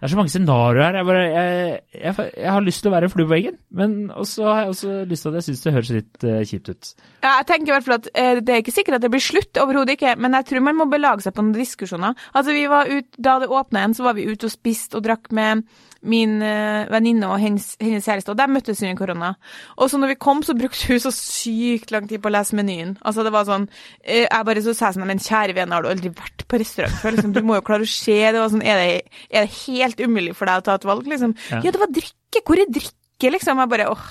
det 0.00 0.06
er 0.06 0.12
så 0.14 0.16
mange 0.16 0.32
scenarioer 0.32 0.80
her. 0.80 0.96
Jeg, 0.96 1.04
bare, 1.04 1.24
jeg, 1.28 1.80
jeg, 1.92 2.28
jeg 2.40 2.52
har 2.54 2.62
lyst 2.64 2.80
til 2.80 2.88
å 2.88 2.92
være 2.94 3.10
flue 3.12 3.26
på 3.26 3.34
veggen, 3.34 3.58
men 3.76 3.90
også 4.08 4.46
har 4.48 4.62
jeg 4.62 4.70
også 4.72 4.94
lyst 5.10 5.26
til 5.26 5.28
at 5.28 5.36
jeg 5.36 5.46
syns 5.46 5.60
det 5.66 5.74
høres 5.74 5.90
litt 5.92 6.24
uh, 6.24 6.38
kjipt 6.48 6.70
ut. 6.72 6.92
Ja, 7.20 7.34
jeg 7.34 7.48
tenker 7.50 7.68
i 7.68 7.74
hvert 7.74 7.84
fall 7.84 7.98
at 7.98 8.08
uh, 8.08 8.40
Det 8.40 8.54
er 8.54 8.62
ikke 8.64 8.74
sikkert 8.78 8.96
at 8.96 9.04
det 9.04 9.10
blir 9.12 9.24
slutt, 9.26 9.60
overhodet 9.60 9.98
ikke, 9.98 10.14
men 10.16 10.38
jeg 10.38 10.48
tror 10.48 10.64
man 10.70 10.78
må 10.78 10.88
belage 10.88 11.26
seg 11.26 11.36
på 11.36 11.44
noen 11.44 11.52
diskusjoner. 11.58 12.16
Altså, 12.32 12.56
vi 12.56 12.64
var 12.72 12.88
ut, 12.88 13.10
Da 13.20 13.36
det 13.42 13.50
åpna 13.52 13.84
igjen, 13.84 13.98
så 14.00 14.08
var 14.08 14.16
vi 14.16 14.24
ute 14.30 14.48
og 14.48 14.54
spiste 14.54 14.96
og 14.96 15.04
drakk 15.04 15.28
med 15.36 15.68
min 16.00 16.38
eh, 16.44 16.88
venninne 16.90 17.28
og 17.28 17.40
hennes, 17.42 17.74
hennes 17.80 18.06
kjæreste, 18.06 18.32
og 18.32 18.38
de 18.38 18.46
møttes 18.48 18.80
under 18.80 18.96
korona. 18.96 19.30
Og 19.76 19.90
så 19.92 20.00
når 20.00 20.14
vi 20.14 20.20
kom, 20.22 20.40
så 20.46 20.56
brukte 20.56 20.88
hun 20.88 21.02
så 21.02 21.12
sykt 21.14 21.92
lang 21.92 22.08
tid 22.08 22.22
på 22.22 22.30
å 22.30 22.34
lese 22.34 22.56
menyen. 22.56 22.94
Altså, 23.04 23.24
det 23.26 23.32
var 23.34 23.48
sånn 23.48 23.66
eh, 24.00 24.24
Jeg 24.24 24.46
bare 24.48 24.62
så 24.64 24.74
sa 24.76 24.92
sånn 24.94 25.08
Men 25.08 25.20
kjære 25.22 25.56
vene, 25.58 25.76
har 25.76 25.84
du 25.84 25.90
aldri 25.90 26.12
vært 26.14 26.46
på 26.48 26.60
restaurant 26.60 26.96
før? 27.02 27.16
Liksom, 27.16 27.34
du 27.36 27.42
må 27.44 27.58
jo 27.58 27.66
klare 27.66 27.88
å 27.88 27.92
se. 27.92 28.16
Det 28.16 28.40
var 28.40 28.52
sånn 28.52 28.64
Er 28.64 28.80
det, 28.80 29.20
er 29.28 29.46
det 29.46 29.58
helt 29.66 30.00
umulig 30.00 30.34
for 30.38 30.50
deg 30.50 30.62
å 30.62 30.66
ta 30.70 30.78
et 30.80 30.88
valg, 30.88 31.10
liksom? 31.10 31.36
Ja. 31.50 31.60
Ja, 31.66 31.74
det 31.74 31.82
var 31.82 31.92
drikke. 31.92 32.44
Hvor 32.46 32.62
er 32.62 32.72
drikke, 32.72 33.34
liksom? 33.36 33.60
Jeg 33.60 33.72
bare 33.74 33.90
åh. 33.92 34.08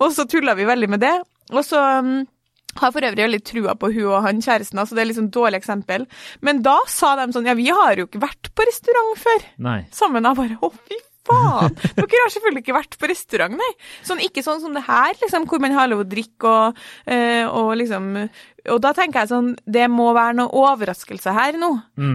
Og 0.00 0.10
så 0.16 0.26
tulla 0.30 0.56
vi 0.58 0.68
veldig 0.68 0.90
med 0.96 1.04
det. 1.04 1.14
Og 1.52 1.64
så 1.64 1.80
um, 2.00 2.22
har 2.78 2.94
for 2.94 3.04
øvrig 3.04 3.24
veldig 3.24 3.42
trua 3.46 3.74
på 3.80 3.90
hun 3.94 4.06
og 4.10 4.24
han 4.26 4.40
kjæresten, 4.44 4.78
altså 4.80 4.96
det 4.96 5.02
er 5.02 5.10
liksom 5.10 5.30
dårlig 5.34 5.60
eksempel. 5.62 6.04
Men 6.44 6.62
da 6.64 6.76
sa 6.90 7.14
de 7.18 7.28
sånn, 7.34 7.48
ja 7.48 7.56
vi 7.58 7.68
har 7.72 7.98
jo 7.98 8.08
ikke 8.08 8.22
vært 8.22 8.52
på 8.54 8.66
restaurant 8.68 9.20
før. 9.20 9.46
Nei. 9.68 9.78
Sammen, 9.94 10.28
jeg 10.28 10.38
bare, 10.38 10.58
å 10.62 10.72
fy 10.76 11.00
faen, 11.26 11.74
dere 11.96 12.22
har 12.22 12.32
selvfølgelig 12.34 12.64
ikke 12.64 12.76
vært 12.76 12.98
på 13.00 13.10
restaurant, 13.10 13.56
nei. 13.58 13.70
Sånn, 14.06 14.22
ikke 14.24 14.44
sånn 14.46 14.62
som 14.62 14.76
det 14.76 14.84
her, 14.86 15.16
liksom, 15.22 15.48
hvor 15.50 15.62
man 15.62 15.76
har 15.76 15.90
lov 15.90 16.04
å 16.04 16.08
drikke 16.08 16.52
og, 16.52 16.82
eh, 17.10 17.44
og 17.46 17.74
liksom, 17.80 18.14
og 18.68 18.80
da 18.82 18.90
tenker 18.96 19.22
jeg 19.22 19.30
sånn, 19.30 19.52
det 19.70 19.84
må 19.92 20.08
være 20.16 20.34
noen 20.40 20.50
overraskelse 20.58 21.32
her 21.36 21.56
nå. 21.60 21.68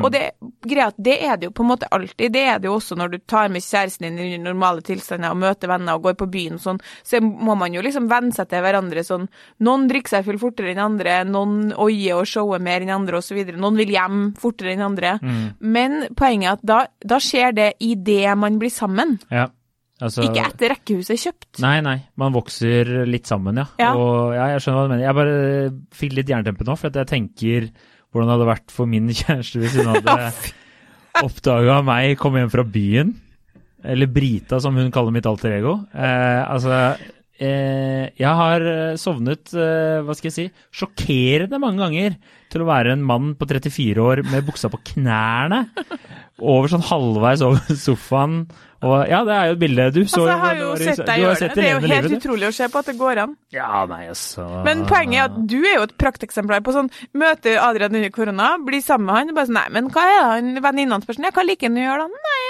Og 0.04 0.10
det, 0.14 0.22
greia, 0.68 0.90
at 0.92 1.00
det 1.02 1.16
er 1.24 1.38
det 1.40 1.48
jo 1.48 1.54
på 1.56 1.64
en 1.64 1.70
måte 1.72 1.88
alltid, 1.92 2.34
det 2.34 2.44
er 2.52 2.60
det 2.60 2.68
jo 2.70 2.76
også 2.76 2.98
når 3.00 3.14
du 3.14 3.18
tar 3.30 3.50
med 3.54 3.64
kjæresten 3.64 4.08
din 4.10 4.20
i 4.36 4.42
normale 4.42 4.84
tilstander 4.86 5.32
og 5.32 5.40
møter 5.42 5.72
venner 5.72 5.96
og 5.98 6.04
går 6.10 6.18
på 6.20 6.28
byen 6.34 6.60
og 6.60 6.64
sånn, 6.66 6.82
så 7.04 7.22
må 7.24 7.56
man 7.60 7.74
jo 7.74 7.82
liksom 7.86 8.10
venne 8.12 8.36
seg 8.36 8.52
til 8.52 8.64
hverandre 8.66 9.06
sånn, 9.08 9.30
noen 9.64 9.88
drikker 9.90 10.18
seg 10.18 10.28
full 10.28 10.42
fortere 10.42 10.74
enn 10.74 10.84
andre, 10.84 11.22
noen 11.26 11.74
oier 11.80 12.20
og 12.22 12.30
shower 12.30 12.62
mer 12.64 12.84
enn 12.84 12.94
andre 12.94 13.24
videre, 13.34 13.58
noen 13.58 13.80
vil 13.80 13.94
hjem 13.96 14.22
fortere 14.40 14.74
enn 14.76 14.84
andre. 14.86 15.18
Men 15.60 16.08
poenget 16.20 16.50
er 16.50 16.54
at 16.58 16.64
da, 16.68 16.80
da 17.16 17.20
skjer 17.24 17.56
det 17.56 17.70
i 17.80 17.96
det 17.96 18.36
man 18.38 18.60
blir 18.62 18.74
sammen, 18.74 19.20
Ja. 19.32 19.48
Altså, 20.04 20.26
ikke 20.28 20.44
etter 20.50 20.74
rekkehuset 20.74 21.14
er 21.16 21.22
kjøpt. 21.22 21.62
Nei, 21.64 21.78
nei. 21.86 21.96
Man 22.20 22.34
vokser 22.36 22.90
litt 23.08 23.30
sammen, 23.30 23.62
ja. 23.62 23.66
Ja. 23.80 23.94
Og 23.96 24.34
ja, 24.36 24.50
jeg 24.54 24.64
skjønner 24.66 24.82
hva 24.82 24.86
du 24.90 24.94
mener. 24.94 25.06
Jeg 25.08 25.18
bare 25.20 25.38
fikk 26.02 26.16
litt 26.18 26.34
jerntempe 26.34 26.68
nå, 26.68 26.76
for 26.80 26.92
at 26.92 27.00
jeg 27.02 27.12
tenker 27.14 27.70
hvordan 28.12 28.28
det 28.30 28.36
hadde 28.36 28.50
vært 28.52 28.74
for 28.76 28.90
min 28.92 29.08
kjæreste 29.22 29.62
hvis 29.64 29.78
hun 29.80 29.94
hadde 29.94 30.18
oppdaga 31.28 31.80
meg 31.86 32.18
komme 32.20 32.44
hjem 32.44 32.52
fra 32.54 32.66
byen. 32.68 33.16
eller 33.84 34.08
Brita 34.12 34.60
som 34.64 34.76
hun 34.80 34.92
kaller 34.94 35.12
mitt 35.16 35.26
alter 35.30 35.56
ego. 35.58 35.74
Eh, 35.94 36.42
altså, 36.44 36.78
eh, 37.40 38.06
jeg 38.20 38.34
har 38.40 38.64
eh, 38.74 38.96
sovnet, 39.02 39.52
eh, 39.56 40.00
hva 40.06 40.16
skal 40.16 40.30
jeg 40.32 40.36
si, 40.38 40.46
sjokkerende 40.80 41.60
mange 41.62 41.82
ganger 41.84 42.16
til 42.54 42.64
å 42.64 42.70
være 42.70 42.94
en 42.96 43.04
mann 43.06 43.34
på 43.40 43.48
34 43.50 43.98
år 44.04 44.22
med 44.30 44.46
buksa 44.48 44.70
på 44.74 44.80
knærne, 44.94 45.64
over 46.42 46.72
sånn 46.72 46.86
halvveis 46.88 47.44
over 47.46 47.76
sofaen. 47.78 48.46
Og 48.84 49.08
ja, 49.08 49.22
det 49.24 49.36
er 49.36 49.46
jo 49.48 49.56
et 49.56 49.60
bilde 49.62 49.86
du 49.96 50.02
så. 50.02 50.24
Altså, 50.24 50.24
jeg 50.28 50.40
har 50.42 50.58
jo 50.60 50.72
du 50.74 50.84
sett 50.84 50.98
du 50.98 51.04
deg 51.04 51.14
har 51.14 51.22
gjøre 51.22 51.40
sett 51.40 51.54
det. 51.54 51.56
Det 51.56 51.64
er 51.64 51.72
jo 51.72 51.84
helt 51.84 52.08
livet, 52.10 52.18
utrolig 52.20 52.48
å 52.50 52.56
se 52.58 52.68
på 52.74 52.82
at 52.82 52.90
det 52.92 52.96
går 53.00 53.22
an. 53.24 53.36
Ja, 53.56 53.70
nei, 53.88 54.02
altså. 54.12 54.48
Men 54.66 54.84
poenget 54.90 55.20
er 55.22 55.30
at 55.30 55.38
du 55.54 55.60
er 55.62 55.78
jo 55.78 55.86
et 55.88 55.96
prakteksemplar 56.04 56.66
på 56.66 56.76
sånn 56.76 56.92
Møter 57.16 57.62
Adrian 57.64 57.96
under 57.96 58.12
korona, 58.16 58.50
blir 58.66 58.84
sammen 58.84 59.08
med 59.08 59.20
han, 59.22 59.32
og 59.32 59.40
bare 59.40 59.52
sånn 59.52 59.62
Nei, 59.62 59.68
men 59.78 59.88
hva 59.94 60.04
er 60.10 60.18
det 60.18 60.26
han 60.34 60.66
venninnene 60.66 61.06
spør 61.06 61.20
sånn 61.20 61.30
Ja, 61.30 61.36
hva 61.38 61.46
liker 61.48 61.70
han 61.70 61.80
å 61.80 61.86
gjøre 61.86 62.08
da? 62.10 62.26
Nei, 62.28 62.44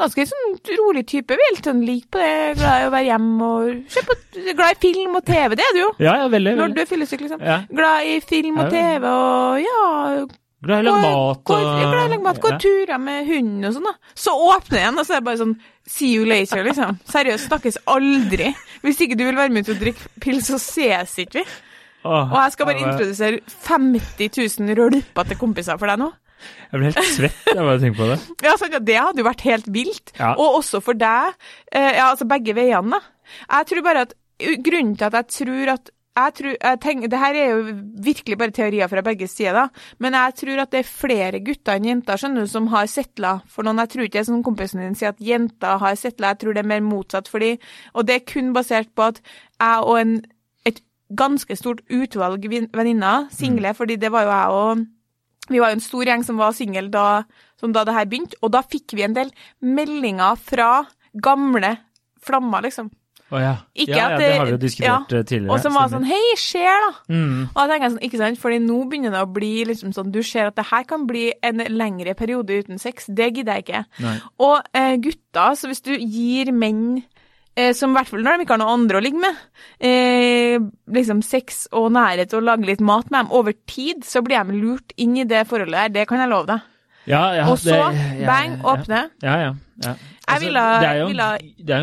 ganske 0.00 0.26
sånn 0.30 0.54
rolig 0.78 1.04
type. 1.10 1.36
Vi 1.36 1.46
er 1.46 1.54
litt 1.56 1.66
sånn 1.68 1.82
lik 1.86 2.06
på 2.12 2.20
det. 2.20 2.56
Glad 2.60 2.84
i 2.84 2.86
å 2.88 2.92
være 2.94 3.08
hjemme 3.10 3.48
og 3.50 3.92
se 3.92 4.02
på 4.06 4.16
Glad 4.56 4.76
i 4.76 4.78
film 4.80 5.16
og 5.18 5.24
TV, 5.26 5.56
det 5.58 5.66
er 5.66 5.74
du 5.74 5.80
jo. 5.80 5.88
Ja, 6.00 6.14
ja, 6.22 6.28
veldig. 6.32 6.54
Når 6.60 6.74
du 6.76 6.80
er 6.82 6.88
fyllesyk, 6.88 7.24
liksom. 7.26 7.42
Ja. 7.44 7.60
Glad 7.68 8.08
i 8.08 8.16
film 8.24 8.60
og 8.62 8.70
TV 8.72 9.08
og 9.10 9.60
ja 9.64 9.80
Glad 10.60 10.84
i 10.84 10.90
å 10.90 10.92
lage 10.92 11.00
mat 11.06 11.42
Går, 11.48 11.60
glad 11.62 11.80
i 11.80 11.86
å 11.88 11.92
lage 12.10 12.18
mat. 12.24 12.40
Går 12.44 12.56
turer 12.60 13.00
med 13.00 13.28
hunden 13.30 13.68
og 13.68 13.76
sånn, 13.76 13.88
da. 13.88 14.12
Så 14.26 14.34
åpner 14.36 14.76
jeg 14.76 14.84
igjen, 14.84 15.00
og 15.00 15.06
så 15.08 15.14
er 15.16 15.22
det 15.22 15.28
bare 15.30 15.40
sånn 15.40 15.56
See 15.90 16.12
you 16.12 16.26
later, 16.28 16.62
liksom. 16.66 16.98
Seriøst, 17.14 17.48
snakkes 17.48 17.80
aldri. 17.90 18.52
Hvis 18.84 19.00
ikke 19.06 19.16
du 19.18 19.24
vil 19.26 19.38
være 19.40 19.54
med 19.54 19.64
ut 19.64 19.72
og 19.74 19.80
drikke 19.80 20.12
pils, 20.22 20.50
så 20.52 20.60
ses 20.60 21.16
ikke 21.24 21.40
vi. 21.40 21.46
Og 22.08 22.36
jeg 22.38 22.52
skal 22.54 22.68
bare 22.68 22.80
introdusere 22.80 23.40
50 23.66 24.30
000 24.64 24.76
rølpete 24.78 25.36
kompiser 25.40 25.80
for 25.80 25.90
deg 25.90 26.00
nå. 26.00 26.10
Jeg 26.70 26.80
blir 26.80 26.86
helt 26.88 27.10
svett 27.12 27.50
av 27.52 27.68
å 27.68 27.76
tenke 27.80 28.00
på 28.00 28.06
det. 28.08 28.18
Ja, 28.46 28.54
sånn, 28.56 28.72
ja, 28.72 28.80
Det 28.80 28.96
hadde 28.96 29.20
jo 29.20 29.26
vært 29.28 29.44
helt 29.44 29.68
vilt. 29.72 30.12
Ja. 30.16 30.32
Og 30.36 30.60
også 30.62 30.80
for 30.84 30.96
deg. 30.96 31.36
Eh, 31.68 31.90
ja, 31.98 32.06
altså 32.12 32.28
begge 32.28 32.54
veiene, 32.56 32.96
da. 32.96 33.34
Jeg 33.58 33.70
tror 33.72 33.86
bare 33.86 34.08
at 34.08 34.16
Grunnen 34.40 34.94
til 34.96 35.04
at 35.04 35.16
jeg 35.18 35.26
tror 35.34 35.70
at 35.74 35.90
jeg 36.16 36.34
tror, 36.34 36.54
jeg 36.58 36.78
tenker, 36.82 37.08
det 37.08 37.18
her 37.22 37.36
er 37.38 37.52
jo 37.52 37.74
virkelig 38.04 38.36
bare 38.38 38.54
teorier 38.54 38.90
fra 38.90 39.02
begge 39.06 39.28
sider, 39.30 39.54
da. 39.54 39.94
men 40.02 40.16
jeg 40.18 40.34
tror 40.40 40.62
at 40.64 40.72
det 40.74 40.80
er 40.82 40.88
flere 40.88 41.40
gutter 41.44 41.78
enn 41.78 41.86
jenter 41.86 42.20
skjønner 42.20 42.44
du, 42.44 42.50
som 42.50 42.66
har 42.72 42.90
settla 42.90 43.36
for 43.48 43.66
noen. 43.66 43.78
Jeg 43.84 43.92
tror 43.92 44.06
ikke 44.06 44.16
det 44.18 44.22
er 44.24 44.28
som 44.32 44.42
kompisen 44.44 44.82
din 44.82 44.98
sier 44.98 45.14
at 45.14 45.22
jenter 45.22 45.78
har 45.80 45.96
settla, 45.98 46.34
jeg 46.34 46.42
tror 46.42 46.56
det 46.56 46.64
er 46.64 46.70
mer 46.72 46.82
motsatt. 46.84 47.30
fordi, 47.30 47.56
Og 47.94 48.06
det 48.06 48.14
er 48.14 48.26
kun 48.32 48.52
basert 48.52 48.90
på 48.94 49.06
at 49.12 49.20
jeg 49.22 49.86
og 49.86 50.00
en, 50.00 50.16
et 50.66 50.82
ganske 51.16 51.56
stort 51.56 51.80
utvalg 51.88 52.50
venninner, 52.50 53.28
single, 53.30 53.74
fordi 53.74 53.96
det 53.96 54.12
var 54.12 54.26
jo 54.26 54.30
jeg 54.30 54.48
og 54.48 54.86
vi 55.50 55.58
var 55.58 55.72
jo 55.72 55.78
en 55.78 55.82
stor 55.82 56.06
gjeng 56.06 56.22
som 56.22 56.38
var 56.38 56.52
single 56.54 56.88
da, 56.90 57.22
som 57.58 57.72
da 57.74 57.84
det 57.84 57.94
her 57.94 58.06
begynte, 58.06 58.38
og 58.42 58.52
da 58.54 58.62
fikk 58.62 58.94
vi 58.94 59.02
en 59.02 59.16
del 59.16 59.32
meldinger 59.60 60.38
fra 60.38 60.86
gamle 61.18 61.76
flammer, 62.22 62.62
liksom. 62.62 62.90
Å 63.30 63.38
ja. 63.40 63.52
Ikke 63.78 63.94
ja, 63.94 64.08
ja, 64.10 64.18
det- 64.18 64.30
har 64.38 64.46
vi 64.48 64.52
jo 64.56 64.58
diskutert 64.58 65.12
ja. 65.14 65.22
tidligere. 65.22 65.52
Og 65.54 65.60
som 65.62 65.74
var 65.78 65.88
sånn 65.92 66.04
Hei, 66.08 66.22
skjer, 66.36 66.80
da? 66.86 66.90
mm. 67.14 67.36
Og 67.54 67.60
da 67.60 67.66
tenker 67.70 67.84
jeg 67.86 67.92
sånn, 67.94 68.04
ikke 68.08 68.18
sant, 68.18 68.40
fordi 68.42 68.58
nå 68.64 68.78
begynner 68.90 69.14
det 69.14 69.20
å 69.22 69.30
bli 69.32 69.52
liksom 69.68 69.92
sånn 69.94 70.10
Du 70.10 70.22
ser 70.26 70.48
at 70.50 70.56
det 70.58 70.66
her 70.72 70.82
kan 70.90 71.06
bli 71.06 71.28
en 71.46 71.62
lengre 71.70 72.14
periode 72.18 72.50
uten 72.64 72.78
sex. 72.82 73.06
Det 73.06 73.30
gidder 73.36 73.60
jeg 73.60 73.66
ikke. 73.68 73.84
Nei. 74.02 74.16
Og 74.42 74.58
eh, 74.74 74.96
gutter, 74.96 75.54
så 75.54 75.70
hvis 75.70 75.82
du 75.86 75.92
gir 75.94 76.50
menn 76.52 77.04
eh, 77.56 77.70
som 77.76 77.90
i 77.94 77.98
hvert 78.00 78.10
fall 78.10 78.22
når 78.26 78.38
de 78.40 78.46
ikke 78.48 78.56
har 78.56 78.62
noe 78.64 78.74
andre 78.74 78.98
å 78.98 79.04
ligge 79.04 79.20
med, 79.22 79.38
eh, 79.78 80.58
liksom 80.90 81.22
sex 81.22 81.68
og 81.72 81.90
nærhet 81.94 82.34
og 82.34 82.42
lage 82.46 82.66
litt 82.66 82.80
mat 82.82 83.10
med 83.10 83.24
dem 83.26 83.32
over 83.38 83.54
tid, 83.70 84.02
så 84.06 84.22
blir 84.26 84.42
de 84.42 84.58
lurt 84.58 84.92
inn 84.98 85.16
i 85.18 85.24
det 85.28 85.46
forholdet 85.50 85.84
her. 85.84 85.94
Det 86.00 86.08
kan 86.10 86.18
jeg 86.18 86.30
love 86.32 86.46
deg. 86.50 86.66
Ja, 87.06 87.22
ja, 87.34 87.46
og 87.48 87.58
så, 87.58 87.78
det- 87.94 88.26
bang, 88.26 88.58
ja, 88.58 88.74
åpne. 88.74 89.00
Ja, 89.22 89.36
ja. 89.46 89.54
ja. 89.86 89.94
Jeg 90.30 90.40
ville, 90.44 90.64
ville 91.08 91.30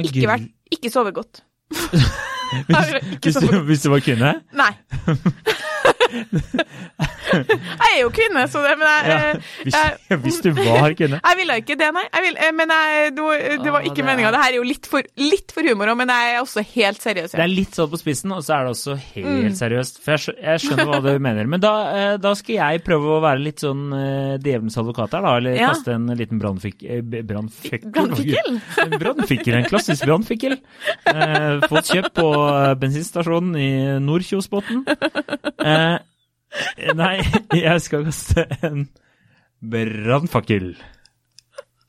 ikke 0.06 0.28
vært 0.30 0.52
Ikke 0.72 0.90
sove 0.90 1.12
godt. 1.12 1.44
hvis, 2.68 2.78
ikke 3.12 3.20
hvis, 3.24 3.36
du, 3.36 3.60
hvis 3.68 3.82
du 3.82 3.90
var 3.90 4.00
kvinne? 4.00 4.34
Nei. 4.56 4.74
jeg 7.82 7.92
er 7.94 8.00
jo 8.02 8.10
kvinne, 8.16 8.44
så 8.52 8.62
det 8.64 8.74
Men 8.78 8.88
jeg, 8.88 9.08
Ja, 9.08 9.18
eh, 9.18 9.52
hvis, 9.64 9.78
jeg- 9.78 10.20
hvis 10.24 10.40
du 10.46 10.50
var 10.58 10.94
kvinne. 10.98 11.20
Jeg 11.24 11.38
ville 11.42 11.58
ikke 11.62 11.78
det, 11.80 11.90
nei. 11.96 12.04
Jeg 12.14 12.24
vil, 12.28 12.38
eh, 12.48 12.52
men 12.56 12.74
jeg, 12.76 13.12
det, 13.18 13.24
var, 13.28 13.46
det 13.64 13.74
var 13.76 13.82
ikke 13.88 13.96
det 13.96 14.04
er- 14.06 14.10
meninga. 14.12 14.32
Det 14.36 14.42
her 14.44 14.52
er 14.54 14.58
jo 14.60 14.68
litt 14.68 14.90
for, 14.92 15.08
litt 15.22 15.52
for 15.56 15.68
humor 15.68 15.92
òg, 15.94 15.98
men 16.04 16.14
jeg 16.14 16.34
er 16.36 16.42
også 16.44 16.64
helt 16.76 17.02
seriøs. 17.04 17.36
Det 17.36 17.44
er 17.44 17.52
litt 17.52 17.76
sånn 17.78 17.92
på 17.92 18.00
spissen, 18.02 18.32
og 18.36 18.44
så 18.48 18.58
er 18.58 18.68
det 18.68 18.74
også 18.76 18.98
helt 19.16 19.28
Mm. 19.28 19.56
seriøst. 19.60 20.00
For 20.04 20.16
jeg, 20.18 20.38
jeg 20.44 20.64
skjønner 20.64 20.88
hva 20.92 21.02
du 21.04 21.12
mener. 21.20 21.48
Men 21.52 21.60
da, 21.64 21.74
eh, 21.98 22.18
da 22.22 22.34
skal 22.38 22.56
jeg 22.56 22.84
prøve 22.86 23.18
å 23.18 23.22
være 23.24 23.44
litt 23.44 23.60
sånn 23.66 23.84
eh, 23.98 24.38
djevelens 24.44 24.78
advokat 24.80 25.14
her, 25.18 25.22
da. 25.28 25.36
Eller 25.42 25.58
Ja. 25.60 25.72
kaste 25.74 25.94
en 25.98 26.08
liten 26.18 26.40
brannfik... 26.40 26.84
eh, 26.84 27.02
Brannfikkel? 27.28 27.92
Brannfikkel? 27.92 28.62
En 28.88 28.98
brannfikkel, 29.02 29.54
en 29.58 29.66
klassisk 29.68 30.06
brannfikkel. 30.08 30.58
Eh, 31.08 31.60
fått 31.68 31.90
kjøpt 31.92 32.14
på 32.18 32.28
eh, 32.48 32.74
bensinstasjonen 32.80 33.56
i 33.60 33.70
Nordkjosbotn. 34.04 34.84
Eh, 34.88 35.98
nei, 37.02 37.16
jeg 37.56 37.84
skal 37.86 38.06
kaste 38.08 38.48
en 38.66 38.88
brannfakkel. 39.62 40.76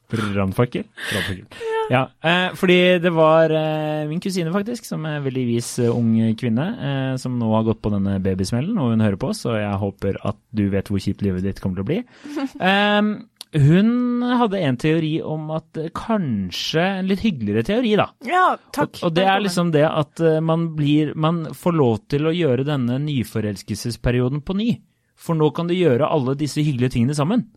Brannfakkel? 0.08 0.86
Brannfakkel. 1.10 1.44
Ja, 1.88 2.02
eh, 2.24 2.54
fordi 2.56 2.98
det 3.00 3.10
var 3.16 3.52
eh, 3.52 4.06
min 4.08 4.20
kusine 4.20 4.52
faktisk, 4.52 4.84
som 4.88 5.04
er 5.08 5.18
en 5.18 5.24
veldig 5.24 5.44
vis 5.48 5.70
eh, 5.80 5.92
ung 5.92 6.10
kvinne, 6.40 6.66
eh, 6.76 7.14
som 7.20 7.38
nå 7.40 7.48
har 7.54 7.64
gått 7.68 7.80
på 7.84 7.92
denne 7.92 8.18
babysmellen, 8.24 8.76
og 8.76 8.92
hun 8.92 9.04
hører 9.04 9.20
på, 9.20 9.32
så 9.36 9.56
jeg 9.56 9.80
håper 9.80 10.20
at 10.28 10.36
du 10.52 10.66
vet 10.72 10.88
hvor 10.92 11.00
kjipt 11.00 11.24
livet 11.24 11.44
ditt 11.48 11.62
kommer 11.64 11.80
til 11.80 11.86
å 11.86 11.90
bli. 11.92 12.00
Hun 13.56 14.22
hadde 14.22 14.58
en 14.60 14.76
teori 14.76 15.14
om 15.24 15.46
at 15.56 15.78
eh, 15.80 15.88
kanskje 15.96 16.82
en 16.98 17.08
litt 17.08 17.22
hyggeligere 17.24 17.64
teori, 17.64 17.94
da. 17.96 18.10
Ja, 18.28 18.44
takk. 18.76 18.98
Og, 18.98 19.08
og 19.08 19.14
det 19.16 19.24
er 19.24 19.40
liksom 19.40 19.72
det 19.72 19.86
at 19.88 20.20
eh, 20.20 20.40
man 20.44 20.68
blir 20.76 21.14
Man 21.16 21.46
får 21.56 21.76
lov 21.76 21.94
til 22.12 22.28
å 22.28 22.34
gjøre 22.34 22.66
denne 22.68 22.98
nyforelskelsesperioden 23.06 24.44
på 24.44 24.58
ny. 24.58 24.68
For 25.18 25.38
nå 25.38 25.48
kan 25.56 25.70
du 25.70 25.74
gjøre 25.74 26.10
alle 26.12 26.36
disse 26.38 26.62
hyggelige 26.62 26.98
tingene 26.98 27.16
sammen. 27.16 27.48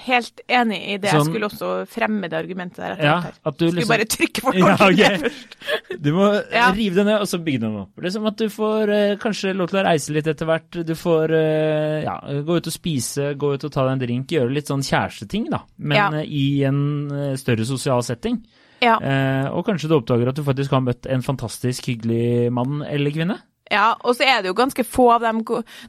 Helt 0.00 0.40
enig 0.48 0.78
i 0.88 0.96
det. 0.96 1.10
Sånn- 1.12 1.26
Jeg 1.26 1.34
skulle 1.34 1.48
også 1.50 1.86
fremme 1.86 2.28
det 2.28 2.32
argumentet 2.38 2.78
der. 2.80 3.02
Ja, 3.04 3.16
at 3.44 3.58
du 3.58 3.66
Skulle 3.68 3.82
liksom 3.82 3.92
bare 3.92 4.06
trykke 4.08 4.40
for 4.40 4.52
noe 4.56 4.70
ja, 4.96 5.10
først. 5.20 5.56
Du 6.00 6.12
må 6.16 6.28
Ja. 6.50 6.70
rive 6.72 6.94
det 6.94 7.04
ned, 7.06 7.20
og 7.20 7.28
så 7.28 7.38
bygge 7.44 7.60
det 7.60 7.70
opp. 7.82 8.00
Liksom 8.00 8.26
at 8.26 8.36
du 8.40 8.46
får 8.48 8.88
eh, 8.88 9.16
kanskje 9.20 9.54
lov 9.54 9.68
til 9.68 9.80
å 9.82 9.84
reise 9.84 10.12
litt 10.16 10.26
etter 10.26 10.46
hvert. 10.48 10.70
Du 10.86 10.94
får 10.94 11.30
eh, 11.36 12.02
ja, 12.06 12.16
gå 12.42 12.56
ut 12.56 12.66
og 12.66 12.72
spise, 12.72 13.34
gå 13.36 13.52
ut 13.54 13.64
og 13.68 13.70
ta 13.72 13.84
deg 13.84 13.92
en 13.92 14.02
drink, 14.06 14.26
gjøre 14.32 14.50
litt 14.56 14.66
sånn 14.72 14.82
kjæresteting, 14.82 15.50
da. 15.52 15.60
Men 15.76 16.14
eh, 16.22 16.24
i 16.26 16.64
en 16.64 16.82
eh, 17.12 17.36
større 17.36 17.68
sosial 17.68 18.02
setting. 18.02 18.40
Ja. 18.80 18.96
Eh, 18.98 19.46
og 19.52 19.66
kanskje 19.68 19.88
du 19.92 19.98
oppdager 20.00 20.32
at 20.32 20.40
du 20.40 20.42
faktisk 20.42 20.70
har 20.74 20.80
møtt 20.82 21.06
en 21.06 21.22
fantastisk 21.22 21.84
hyggelig 21.92 22.50
mann 22.50 22.80
eller 22.82 23.12
kvinne. 23.14 23.38
Ja, 23.72 23.94
og 24.04 24.16
så 24.18 24.26
er 24.28 24.42
det 24.42 24.50
jo 24.50 24.54
ganske 24.58 24.84
få 24.84 25.06
av 25.14 25.22
dem 25.24 25.38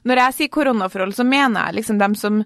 Når 0.06 0.16
jeg 0.22 0.34
sier 0.38 0.48
koronaforhold, 0.54 1.16
så 1.18 1.26
mener 1.28 1.66
jeg 1.66 1.76
liksom 1.82 1.98
dem 2.00 2.14
som 2.16 2.44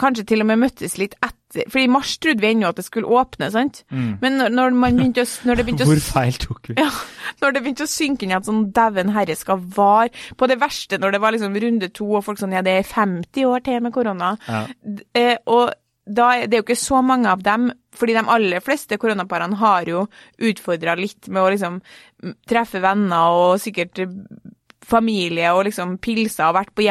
kanskje 0.00 0.26
til 0.28 0.44
og 0.44 0.48
med 0.50 0.60
møttes 0.62 0.96
litt 1.00 1.16
etter 1.20 1.68
For 1.72 1.80
i 1.80 1.88
mars 1.88 2.16
trodde 2.20 2.42
vi 2.42 2.50
ennå 2.52 2.68
at 2.68 2.76
det 2.80 2.84
skulle 2.84 3.08
åpne, 3.08 3.48
sant? 3.54 3.82
Men 4.20 4.36
når, 4.40 4.52
når, 4.52 4.74
man 4.76 4.98
begynte 4.98 5.24
å, 5.24 5.28
når 5.48 5.60
det 5.60 5.64
begynte 5.68 5.86
å 5.86 5.90
Hvor 5.92 6.02
feil 6.04 6.40
tok 6.42 6.70
vi? 6.72 6.76
Ja, 6.82 6.90
når 7.40 7.54
det 7.54 7.62
begynte 7.64 7.86
å 7.86 7.90
synke 7.90 8.26
inn 8.26 8.34
at 8.36 8.48
sånn 8.48 8.66
dæven 8.76 9.14
herre 9.14 9.38
skal 9.38 9.62
vare 9.76 10.12
På 10.36 10.50
det 10.50 10.58
verste, 10.60 10.98
når 11.00 11.16
det 11.16 11.22
var 11.22 11.36
liksom 11.36 11.56
runde 11.64 11.90
to, 11.96 12.10
og 12.18 12.26
folk 12.26 12.42
sånn 12.42 12.56
ja, 12.56 12.64
det 12.66 12.76
er 12.80 12.88
50 12.90 13.48
år 13.48 13.64
til 13.64 13.82
med 13.84 13.94
korona. 13.94 14.34
Ja. 14.50 14.62
Eh, 15.16 15.36
og 15.52 15.72
da 16.06 16.28
det 16.46 16.54
er 16.54 16.60
jo 16.60 16.66
ikke 16.66 16.78
så 16.78 17.00
mange 17.02 17.30
av 17.30 17.42
dem, 17.42 17.70
fordi 17.96 18.14
de 18.14 18.22
aller 18.30 18.62
fleste 18.62 18.98
koronaparene 19.00 19.58
har 19.58 19.88
jo 19.90 20.04
utfordra 20.38 20.94
litt 20.98 21.26
med 21.26 21.42
å 21.42 21.50
liksom 21.54 21.80
mm, 21.80 22.36
treffe 22.48 22.82
venner 22.84 23.34
og 23.34 23.62
sikkert 23.62 24.04
eh, 24.04 24.12
familie 24.86 25.50
og 25.56 25.64
liksom 25.66 25.96
pilser 26.02 26.50
og 26.50 26.60
vært 26.60 26.74
på 26.76 26.86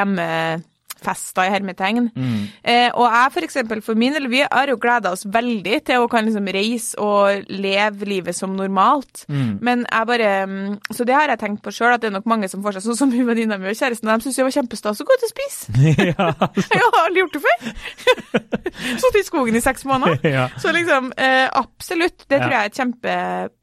hjemmefester 1.05 1.45
i 1.45 1.51
hermetegn. 1.53 2.09
Eh, 2.63 2.89
og 2.93 3.05
jeg 3.05 3.31
for 3.33 3.45
eksempel, 3.45 3.81
for 3.81 3.95
min 3.95 4.13
del, 4.13 4.27
vi 4.29 4.41
har 4.43 4.69
jo 4.69 4.77
gleda 4.81 5.11
oss 5.13 5.25
veldig 5.25 5.79
til 5.85 6.03
å 6.03 6.09
kan 6.09 6.25
liksom 6.25 6.47
reise 6.53 6.97
og 7.01 7.45
leve 7.49 8.05
livet 8.05 8.35
som 8.35 8.55
normalt. 8.55 9.25
Men 9.27 9.85
jeg 9.85 10.07
bare 10.07 10.45
mm, 10.47 10.79
Så 10.95 11.05
det 11.05 11.15
har 11.15 11.29
jeg 11.29 11.39
tenkt 11.39 11.63
på 11.63 11.71
sjøl, 11.73 11.93
at 11.95 12.01
det 12.01 12.09
er 12.09 12.15
nok 12.15 12.27
mange 12.29 12.49
som 12.49 12.63
får 12.63 12.77
seg 12.77 12.85
sånn 12.85 12.99
som 12.99 13.11
hun 13.13 13.27
venninna 13.27 13.57
mi 13.57 13.69
og 13.69 13.77
kjæresten, 13.77 14.09
de 14.09 14.23
syns 14.25 14.37
det 14.39 14.45
var 14.45 14.55
kjempestas 14.55 15.01
å 15.01 15.05
gå 15.07 15.15
ut 15.15 15.25
og 15.27 15.31
spise. 15.31 15.73
ja, 16.11 16.29
Jeg 16.75 16.81
har 16.81 16.99
aldri 17.01 17.23
gjort 17.23 17.37
det 17.37 17.43
før. 17.45 17.65
Sittet 19.01 19.19
i 19.21 19.25
skogen 19.25 19.57
i 19.57 19.63
seks 19.63 19.85
måneder. 19.87 20.19
ja. 20.29 20.47
Så 20.61 20.71
liksom, 20.75 21.11
eh, 21.17 21.47
absolutt. 21.53 22.25
Det 22.29 22.39
tror 22.39 22.53
jeg 22.53 22.61
er 22.61 22.71
et 22.71 22.79
kjempe, 22.79 23.15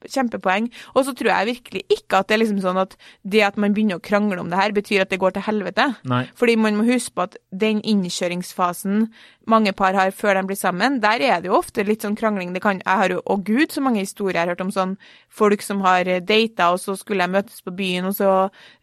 kjempepoeng. 0.08 0.68
Og 0.94 1.06
så 1.06 1.14
tror 1.16 1.32
jeg 1.32 1.50
virkelig 1.52 1.82
ikke 1.92 2.20
at 2.20 2.28
det 2.28 2.36
er 2.36 2.42
liksom 2.44 2.62
sånn 2.64 2.80
at 2.82 2.96
det 3.22 3.42
at 3.46 3.58
man 3.60 3.74
begynner 3.74 3.98
å 3.98 4.04
krangle 4.04 4.40
om 4.42 4.50
det 4.52 4.60
her, 4.60 4.74
betyr 4.76 5.04
at 5.04 5.12
det 5.12 5.20
går 5.22 5.36
til 5.36 5.46
helvete. 5.46 5.88
Nei. 6.08 6.24
Fordi 6.38 6.56
man 6.60 6.78
må 6.78 6.86
huske 6.88 7.14
på 7.16 7.26
at 7.26 7.31
den 7.50 7.80
innkjøringsfasen 7.82 9.06
mange 9.50 9.72
par 9.72 9.96
har 9.98 10.12
før 10.14 10.38
de 10.38 10.42
blir 10.46 10.58
sammen, 10.58 11.00
der 11.02 11.22
er 11.26 11.40
det 11.42 11.50
jo 11.50 11.58
ofte 11.58 11.84
litt 11.86 12.04
sånn 12.04 12.16
krangling. 12.18 12.52
Det 12.54 12.62
kan, 12.62 12.80
jeg 12.82 13.00
har 13.02 13.14
jo, 13.14 13.22
å 13.24 13.36
gud, 13.42 13.72
så 13.72 13.82
mange 13.82 14.04
historier 14.04 14.38
jeg 14.38 14.44
har 14.44 14.52
hørt 14.54 14.64
om 14.64 14.72
sånn 14.74 14.94
folk 15.28 15.64
som 15.64 15.82
har 15.86 16.08
data, 16.26 16.70
og 16.72 16.80
så 16.82 16.96
skulle 16.98 17.26
jeg 17.26 17.34
møtes 17.34 17.64
på 17.64 17.74
byen, 17.74 18.10
og 18.10 18.16
så 18.18 18.30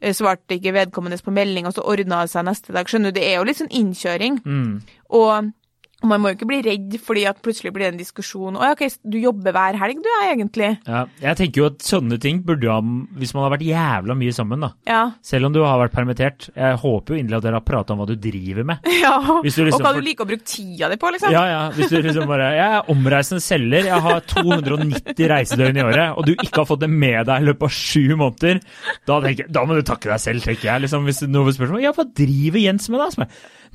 eh, 0.02 0.14
svarte 0.16 0.58
ikke 0.58 0.76
vedkommende 0.76 1.20
på 1.24 1.36
melding, 1.36 1.70
og 1.70 1.78
så 1.78 1.86
ordna 1.88 2.26
det 2.26 2.34
seg 2.34 2.48
neste 2.50 2.76
dag. 2.76 2.90
Skjønner 2.90 3.14
du, 3.14 3.20
det 3.20 3.28
er 3.30 3.40
jo 3.40 3.48
litt 3.48 3.62
sånn 3.62 3.74
innkjøring. 3.82 4.42
Mm. 4.44 4.74
Og 5.20 5.52
Og 6.00 6.08
man 6.08 6.22
må 6.24 6.32
jo 6.32 6.38
ikke 6.38 6.48
bli 6.48 6.60
redd 6.64 6.94
fordi 7.04 7.26
at 7.28 7.42
plutselig 7.44 7.74
blir 7.76 7.90
det 7.90 7.94
en 7.94 8.00
diskusjon. 8.00 8.56
Å 8.56 8.70
ja, 8.70 8.76
ok, 8.76 8.86
du 9.04 9.18
jobber 9.20 9.56
hver 9.56 9.76
helg 9.82 10.00
du, 10.00 10.08
ja, 10.08 10.20
egentlig. 10.32 10.70
Ja, 10.88 11.02
jeg 11.20 11.40
tenker 11.42 11.62
jo 11.62 11.68
at 11.74 11.84
sånne 11.84 12.20
ting 12.24 12.40
burde 12.48 12.70
ha 12.72 12.80
Hvis 13.20 13.34
man 13.36 13.46
har 13.46 13.54
vært 13.58 13.66
jævla 13.68 14.16
mye 14.16 14.36
sammen, 14.36 14.64
da. 14.64 14.70
Ja. 14.88 15.02
Selv 15.26 15.50
om 15.50 15.56
du 15.56 15.60
har 15.66 15.82
vært 15.82 15.96
permittert. 15.98 16.48
Jeg 16.56 16.80
håper 16.80 17.16
jo 17.16 17.20
inderlig 17.20 17.40
at 17.42 17.48
dere 17.50 17.60
har 17.60 17.68
prata 17.68 17.96
om 17.96 18.00
hva 18.00 18.08
du 18.08 18.16
driver 18.16 18.70
med. 18.72 18.88
ja. 19.04 19.18
Liksom 19.44 19.74
og 19.76 19.84
hva 19.84 19.94
du 19.98 20.02
liker 20.06 20.24
å 20.24 20.30
bruke 20.32 20.48
tida 20.48 20.92
di 20.92 21.00
på, 21.02 21.12
liksom. 21.16 21.36
Ja, 21.36 21.44
ja. 21.52 21.62
Hvis 21.76 21.92
du 21.92 22.00
liksom 22.00 22.32
bare 22.32 22.50
Jeg 22.56 22.80
er 22.80 22.92
omreisende 22.96 23.44
selger, 23.44 23.92
jeg 23.92 24.06
har 24.08 24.24
290 24.32 25.32
reisedøgn 25.34 25.82
i 25.82 25.86
året, 25.86 26.16
og 26.16 26.28
du 26.30 26.34
ikke 26.38 26.64
har 26.64 26.70
fått 26.70 26.86
det 26.86 26.92
med 26.94 27.28
deg 27.28 27.44
i 27.44 27.50
løpet 27.52 27.68
av 27.68 27.76
sju 27.76 28.16
måneder, 28.16 28.64
da, 29.10 29.20
tenker 29.26 29.52
da 29.52 29.68
må 29.68 29.76
du 29.76 29.84
takke 29.88 30.14
deg 30.14 30.24
selv, 30.24 30.48
tenker 30.48 30.72
jeg. 30.72 30.88
Liksom, 30.88 31.08
hvis 31.08 31.26
noen 31.28 31.56
spørsmål 31.56 31.84
Ja, 31.84 31.96
hva 31.96 32.08
driver 32.08 32.64
Jens 32.64 32.88
med, 32.92 33.04
da? 33.04 33.28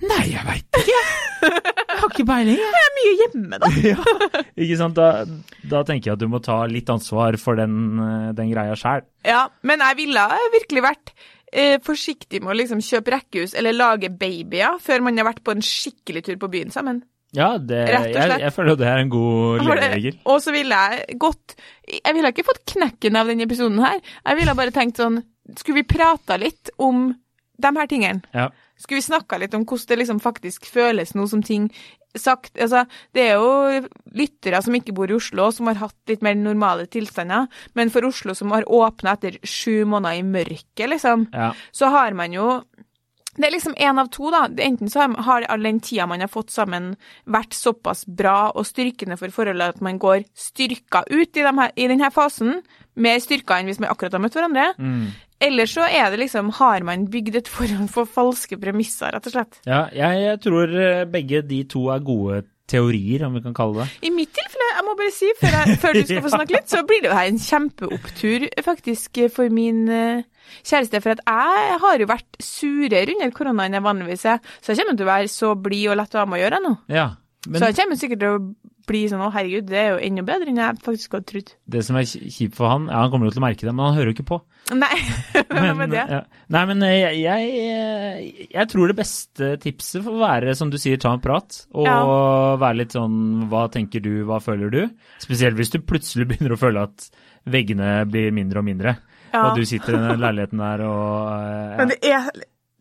Nei, 0.03 0.25
jeg 0.33 0.43
veit 0.47 0.79
ikke. 0.81 1.03
Jeg 1.45 2.01
har 2.01 2.09
ikke 2.11 2.27
peiling, 2.27 2.59
jeg. 2.59 2.73
Jeg 2.75 2.89
er 2.89 2.95
mye 2.97 3.15
hjemme, 3.21 3.61
da. 3.63 3.71
Ja, 3.93 4.41
ikke 4.65 4.79
sant? 4.81 4.97
Da, 4.99 5.25
da 5.71 5.83
tenker 5.87 6.11
jeg 6.11 6.17
at 6.17 6.23
du 6.23 6.29
må 6.33 6.41
ta 6.45 6.63
litt 6.71 6.91
ansvar 6.93 7.37
for 7.41 7.59
den, 7.61 7.77
eh, 8.01 8.29
den 8.37 8.51
greia 8.53 8.75
sjæl. 8.79 9.05
Ja, 9.29 9.47
men 9.67 9.83
jeg 9.85 9.99
ville 10.03 10.25
virkelig 10.55 10.85
vært 10.85 11.13
eh, 11.53 11.77
forsiktig 11.85 12.43
med 12.43 12.55
å 12.55 12.59
liksom 12.59 12.83
kjøpe 12.85 13.15
rekkehus 13.15 13.55
eller 13.59 13.77
lage 13.77 14.11
babyer 14.11 14.81
før 14.83 15.05
man 15.07 15.21
har 15.21 15.29
vært 15.31 15.45
på 15.47 15.55
en 15.55 15.65
skikkelig 15.65 16.25
tur 16.27 16.41
på 16.43 16.51
byen 16.57 16.73
sammen. 16.75 17.03
Ja, 17.35 17.57
det, 17.59 17.81
jeg, 17.91 18.15
jeg 18.45 18.53
føler 18.55 18.75
jo 18.75 18.79
det 18.79 18.87
er 18.87 19.01
en 19.03 19.09
god 19.11 19.65
leveregel. 19.67 20.19
Og 20.31 20.37
så 20.45 20.53
ville 20.55 20.77
jeg 20.87 21.17
gått 21.19 21.57
Jeg 21.91 22.15
ville 22.15 22.31
ikke 22.31 22.45
fått 22.47 22.61
knekken 22.77 23.19
av 23.19 23.27
denne 23.31 23.43
episoden 23.49 23.81
her. 23.83 23.99
Jeg 24.23 24.39
ville 24.39 24.55
bare 24.55 24.75
tenkt 24.75 25.01
sånn 25.03 25.19
Skulle 25.59 25.81
vi 25.81 25.89
prata 25.97 26.39
litt 26.39 26.71
om 26.79 27.09
de 27.11 27.73
her 27.75 27.91
tingene? 27.91 28.23
Ja. 28.35 28.53
Skulle 28.77 28.99
vi 29.01 29.07
snakka 29.07 29.39
litt 29.39 29.55
om 29.55 29.65
hvordan 29.65 29.87
det 29.89 29.99
liksom 29.99 30.21
faktisk 30.21 30.67
føles 30.67 31.15
nå 31.15 31.29
som 31.31 31.43
ting 31.43 31.71
sagt 32.17 32.55
Altså, 32.63 32.85
det 33.13 33.23
er 33.31 33.35
jo 33.35 33.89
lyttere 34.15 34.61
som 34.63 34.75
ikke 34.75 34.93
bor 34.95 35.11
i 35.11 35.17
Oslo, 35.17 35.49
som 35.51 35.67
har 35.67 35.75
hatt 35.81 35.97
litt 36.07 36.23
mer 36.23 36.35
normale 36.39 36.87
tilstander, 36.87 37.49
men 37.75 37.91
for 37.91 38.07
Oslo 38.07 38.35
som 38.39 38.53
har 38.55 38.63
åpna 38.71 39.17
etter 39.17 39.39
sju 39.43 39.85
måneder 39.85 40.21
i 40.21 40.23
mørket, 40.23 40.89
liksom, 40.91 41.27
Ja. 41.35 41.53
så 41.73 41.91
har 41.91 42.15
man 42.15 42.33
jo 42.33 42.63
det 43.37 43.47
er 43.49 43.51
liksom 43.51 43.75
én 43.75 43.99
av 43.99 44.07
to, 44.15 44.31
da. 44.31 44.47
Enten 44.47 44.87
så 44.89 45.01
har- 45.09 45.23
har 45.25 45.43
all 45.49 45.61
den 45.63 45.81
tida 45.81 46.07
man 46.07 46.21
har 46.21 46.29
fått 46.29 46.51
sammen, 46.51 46.97
vært 47.27 47.51
såpass 47.51 48.05
bra 48.07 48.53
og 48.55 48.65
styrkende 48.65 49.19
for 49.19 49.27
forholdet 49.27 49.75
at 49.75 49.81
man 49.81 49.99
går 49.99 50.23
styrka 50.37 51.03
ut 51.11 51.37
i, 51.37 51.43
de 51.43 51.53
her, 51.53 51.73
i 51.77 51.89
denne 51.89 52.13
fasen, 52.13 52.63
mer 52.95 53.19
styrka 53.19 53.59
enn 53.59 53.67
hvis 53.67 53.81
man 53.81 53.91
akkurat 53.91 54.13
har 54.13 54.21
møtt 54.21 54.35
hverandre. 54.35 54.75
Mm. 54.79 55.09
Eller 55.45 55.69
så 55.71 55.85
er 55.85 56.09
det 56.13 56.23
liksom, 56.23 56.51
har 56.59 56.85
man 56.87 57.07
bygd 57.13 57.39
et 57.43 57.51
forhold 57.51 57.91
for 57.93 58.09
falske 58.09 58.59
premisser, 58.61 59.13
rett 59.13 59.29
og 59.29 59.37
slett. 59.37 59.61
Ja, 59.69 59.85
jeg, 59.93 60.39
tror 60.45 60.73
eh, 60.73 61.05
begge 61.11 61.43
de 61.45 61.63
to 61.69 61.89
er 61.93 62.05
gode 62.05 62.45
teorier, 62.71 63.27
om 63.27 63.35
vi 63.37 63.43
kan 63.45 63.57
kalle 63.57 63.83
det. 63.83 64.07
I 64.09 64.13
mitt 64.15 64.33
tilfelle, 64.33 64.69
jeg 64.73 64.85
må 64.87 64.95
bare 64.97 65.13
si, 65.13 65.31
før, 65.41 65.57
jeg, 65.59 65.79
før 65.83 65.99
du 65.99 66.07
skal 66.09 66.23
få 66.25 66.33
snakke 66.39 66.57
litt, 66.57 66.71
så 66.73 66.81
blir 66.89 67.03
det 67.05 67.11
jo 67.11 67.19
her 67.19 67.33
en 67.33 67.43
kjempeopptur 67.45 68.47
faktisk 68.65 69.21
for 69.35 69.53
min 69.53 69.83
eh, 69.93 70.23
kjæreste. 70.63 71.03
For 71.05 71.17
at 71.17 71.25
jeg 71.29 71.81
har 71.85 72.01
jo 72.01 72.09
vært 72.09 72.41
surere 72.43 73.19
under 73.19 73.35
korona 73.37 73.69
enn 73.69 73.77
jeg 73.77 73.89
vanligvis 73.89 74.25
er. 74.33 74.41
Så 74.61 74.73
jeg 74.73 74.81
kommer 74.81 74.97
til 74.97 75.09
å 75.09 75.13
være 75.13 75.35
så 75.35 75.53
blid 75.61 75.91
og 75.93 76.01
lett 76.01 76.17
å 76.17 76.23
ha 76.23 76.29
med 76.31 76.41
å 76.41 76.45
gjøre 76.45 76.63
nå. 76.65 76.75
Ja, 76.95 77.11
men 77.49 77.61
Så 77.61 77.69
jeg 77.69 77.83
kommer 77.83 78.01
sikkert 78.01 78.25
til 78.25 78.39
å 78.39 78.45
bli 78.89 79.03
sånn 79.11 79.23
å 79.25 79.31
herregud, 79.35 79.67
det 79.71 79.79
er 79.81 79.89
jo 79.95 80.01
enda 80.07 80.23
bedre 80.27 80.51
enn 80.53 80.59
jeg 80.61 80.81
faktisk 80.85 81.15
hadde 81.17 81.27
trodd. 81.31 81.53
det 81.75 81.83
som 81.87 81.97
er 82.01 82.05
kjipt 82.09 82.57
for 82.59 82.69
han, 82.69 82.87
ja, 82.93 83.01
han 83.05 83.11
kommer 83.13 83.27
jo 83.29 83.35
til 83.35 83.43
å 83.43 83.47
merke 83.47 83.67
det, 83.67 83.73
men 83.75 83.85
han 83.87 83.97
hører 83.99 84.11
jo 84.13 84.17
ikke 84.19 84.27
på. 84.29 84.39
Nei, 84.75 84.97
men, 85.55 85.77
med 85.77 85.91
det? 85.93 86.05
ja. 86.09 86.21
Nei, 86.55 86.63
men 86.71 86.83
eh, 86.87 86.95
jeg, 87.21 87.49
jeg, 87.59 88.49
jeg 88.55 88.69
tror 88.73 88.89
det 88.93 88.97
beste 88.99 89.51
tipset 89.63 90.05
får 90.07 90.19
være, 90.23 90.55
som 90.57 90.71
du 90.73 90.79
sier, 90.81 90.97
ta 91.03 91.13
en 91.17 91.23
prat. 91.25 91.59
Og 91.77 91.85
Ja. 91.89 91.99
være 92.61 92.79
litt 92.83 92.95
sånn 92.97 93.49
hva 93.53 93.67
tenker 93.73 94.01
du, 94.05 94.13
hva 94.29 94.39
føler 94.45 94.73
du? 94.73 94.81
Spesielt 95.23 95.59
hvis 95.61 95.73
du 95.75 95.81
plutselig 95.85 96.27
begynner 96.31 96.57
å 96.57 96.61
føle 96.61 96.87
at 96.89 97.09
veggene 97.45 98.05
blir 98.09 98.33
mindre 98.33 98.63
og 98.63 98.69
mindre. 98.69 98.97
Ja. 99.35 99.49
Og 99.51 99.59
du 99.59 99.65
sitter 99.67 99.97
i 99.97 100.01
den 100.01 100.21
leiligheten 100.23 100.61
der 100.63 100.85
og 100.87 101.31
eh, 101.35 101.77
Men 101.81 101.91
det 101.93 101.99
er, 102.07 102.29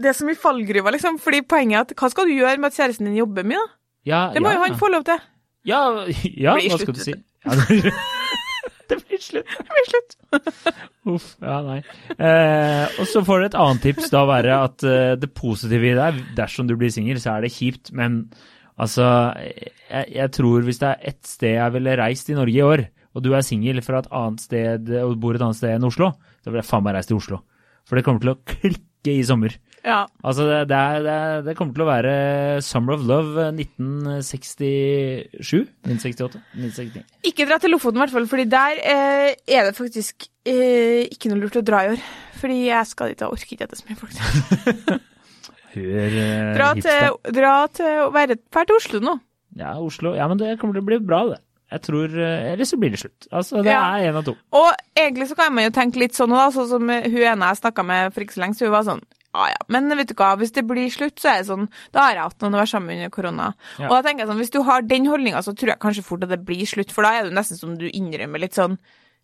det 0.03 0.11
er 0.11 0.17
som 0.17 0.29
i 0.31 0.35
fallgruva, 0.37 0.91
liksom. 0.93 1.17
Fordi 1.23 1.41
poenget 1.49 1.79
er 1.79 1.85
at 1.87 1.93
hva 1.99 2.09
skal 2.13 2.29
du 2.29 2.35
gjøre 2.37 2.59
med 2.61 2.69
at 2.71 2.77
kjæresten 2.77 3.09
din 3.09 3.17
jobber 3.23 3.47
mye, 3.49 3.57
da? 3.59 3.73
ja, 4.05 4.19
Det 4.35 4.41
må 4.43 4.51
jo 4.53 4.61
han 4.61 4.75
få 4.79 4.89
lov 4.93 5.03
til. 5.07 5.19
Ja, 5.67 5.82
ja 6.23 6.56
hva 6.60 6.80
skal 6.80 6.95
du 6.95 7.02
si? 7.04 7.15
Ja, 7.43 7.56
det 7.60 7.67
blir, 7.67 7.99
det 8.91 8.97
blir 9.04 9.21
slutt. 9.23 9.54
Det 9.60 9.76
blir 9.76 9.91
slutt. 9.91 10.17
Uff, 11.13 11.30
ja, 11.43 11.60
nei. 11.65 11.78
Eh, 12.15 12.97
og 12.99 13.08
så 13.12 13.23
får 13.28 13.39
du 13.39 13.47
et 13.49 13.60
annet 13.65 13.86
tips 13.88 14.12
da 14.13 14.23
være 14.30 14.58
at 14.69 14.88
eh, 14.88 15.13
det 15.19 15.32
positive 15.36 15.89
i 15.89 15.93
er, 15.95 16.19
dersom 16.38 16.69
du 16.69 16.76
blir 16.80 16.91
singel, 16.93 17.21
så 17.23 17.38
er 17.38 17.45
det 17.45 17.54
kjipt, 17.56 17.93
men 17.95 18.26
altså, 18.76 19.06
jeg, 19.39 20.10
jeg 20.15 20.36
tror 20.39 20.67
hvis 20.67 20.82
det 20.84 20.91
er 20.91 21.10
ett 21.13 21.23
sted 21.28 21.58
jeg 21.58 21.76
ville 21.78 21.97
reist 21.99 22.32
i 22.32 22.38
Norge 22.38 22.60
i 22.60 22.67
år, 22.67 22.86
og 23.13 23.23
du 23.23 23.34
er 23.36 23.45
singel 23.45 23.84
fra 23.86 24.02
et 24.02 24.10
annet 24.15 24.41
sted, 24.41 24.93
og 25.04 25.19
bor 25.21 25.38
et 25.38 25.43
annet 25.43 25.60
sted 25.60 25.76
enn 25.76 25.88
Oslo, 25.88 26.13
så 26.41 26.49
ville 26.49 26.63
jeg 26.63 26.71
faen 26.71 26.86
meg 26.88 26.97
reist 26.97 27.12
til 27.12 27.19
Oslo. 27.19 27.43
For 27.88 27.99
det 27.99 28.06
kommer 28.08 28.23
til 28.23 28.34
å 28.34 28.39
klikke 28.47 29.13
i 29.13 29.26
sommer. 29.28 29.54
Ja. 29.84 30.06
Altså, 30.24 30.46
det, 30.48 30.62
det, 30.69 30.78
er, 30.80 31.02
det, 31.04 31.12
er, 31.12 31.41
det 31.43 31.58
kommer 31.60 31.74
til 31.76 31.84
å 31.84 31.88
være 31.89 32.12
Summer 32.63 32.93
of 32.96 33.02
Love 33.10 33.50
1967? 33.52 35.67
1968? 35.84 36.39
1969? 36.56 37.04
Ikke 37.28 37.43
dra 37.50 37.58
til 37.60 37.74
Lofoten, 37.74 38.00
i 38.00 38.02
hvert 38.06 38.13
fall, 38.15 38.28
fordi 38.32 38.46
der 38.52 38.74
eh, 38.80 39.30
er 39.58 39.62
det 39.67 39.76
faktisk 39.78 40.15
eh, 40.48 41.04
ikke 41.12 41.30
noe 41.34 41.41
lurt 41.43 41.60
å 41.60 41.65
dra 41.67 41.80
i 41.84 41.89
år. 41.96 42.02
Fordi 42.39 42.58
jeg 42.69 42.84
skal 42.89 43.12
dit, 43.13 43.22
og 43.28 43.32
orker 43.36 43.50
ikke 43.56 43.65
dette 43.65 43.76
det 43.76 43.82
så 43.82 43.88
mye 43.89 44.00
folk. 44.00 44.13
Hør 45.74 46.12
eh, 46.22 46.54
Dra 46.56 46.67
hipster. 46.76 47.10
til, 47.10 47.34
dra 47.39 47.54
til 47.74 47.91
å 48.04 48.12
være 48.13 48.36
Dra 48.46 48.62
til 48.69 48.78
Oslo 48.78 48.98
nå. 49.04 49.15
Ja, 49.58 49.72
Oslo. 49.82 50.13
Ja, 50.17 50.28
men 50.30 50.38
det 50.41 50.56
kommer 50.62 50.74
til 50.78 50.84
å 50.86 50.89
bli 50.91 51.00
bra, 51.02 51.19
det. 51.34 51.39
Jeg 51.74 51.82
tror 51.88 52.08
eh, 52.22 52.52
Eller 52.54 52.65
så 52.69 52.78
blir 52.78 52.91
det 52.93 53.00
slutt. 53.02 53.26
Altså, 53.34 53.63
det 53.65 53.74
Ja. 53.74 53.82
er 53.98 54.12
én 54.12 54.17
av 54.19 54.24
to. 54.28 54.34
Og 54.54 54.69
egentlig 54.96 55.28
så 55.32 55.36
kan 55.39 55.54
man 55.56 55.65
jo 55.67 55.72
tenke 55.74 56.00
litt 56.02 56.13
sånn, 56.17 56.30
da, 56.34 56.46
sånn 56.54 56.69
som 56.69 56.84
hun 56.88 57.26
ene 57.26 57.50
jeg 57.52 57.62
snakka 57.63 57.82
med 57.89 58.13
for 58.13 58.22
ikke 58.26 58.36
så 58.38 58.43
lenge 58.46 58.56
siden, 58.60 58.69
hun 58.72 58.78
var 58.78 58.86
sånn 58.91 59.04
ja 59.34 59.48
ja, 59.50 59.62
men 59.74 59.89
vet 59.98 60.08
du 60.12 60.13
hva, 60.19 60.32
hvis 60.38 60.52
det 60.54 60.65
blir 60.69 60.89
slutt, 60.93 61.15
så 61.19 61.32
er 61.34 61.39
det 61.41 61.48
sånn 61.50 61.67
Da 61.91 62.04
har 62.08 62.13
jeg 62.13 62.24
hatt 62.28 62.43
noen 62.46 62.54
å 62.54 62.62
være 62.62 62.72
sammen 62.74 62.96
under 63.00 63.10
korona. 63.10 63.48
Ja. 63.80 63.88
Og 63.89 63.96
da 63.98 64.02
tenker 64.06 64.24
jeg 64.26 64.30
sånn, 64.32 64.41
hvis 64.43 64.54
du 64.54 64.62
har 64.67 64.82
den 64.86 65.06
holdninga, 65.10 65.41
så 65.46 65.56
tror 65.58 65.74
jeg 65.74 65.80
kanskje 65.82 66.04
fort 66.06 66.24
at 66.24 66.30
det 66.30 66.43
blir 66.46 66.65
slutt, 66.69 66.91
for 66.93 67.04
da 67.08 67.15
er 67.19 67.24
det 67.30 67.34
nesten 67.34 67.58
som 67.58 67.74
du 67.78 67.88
innrømmer 67.89 68.39
litt 68.46 68.54
sånn 68.54 68.78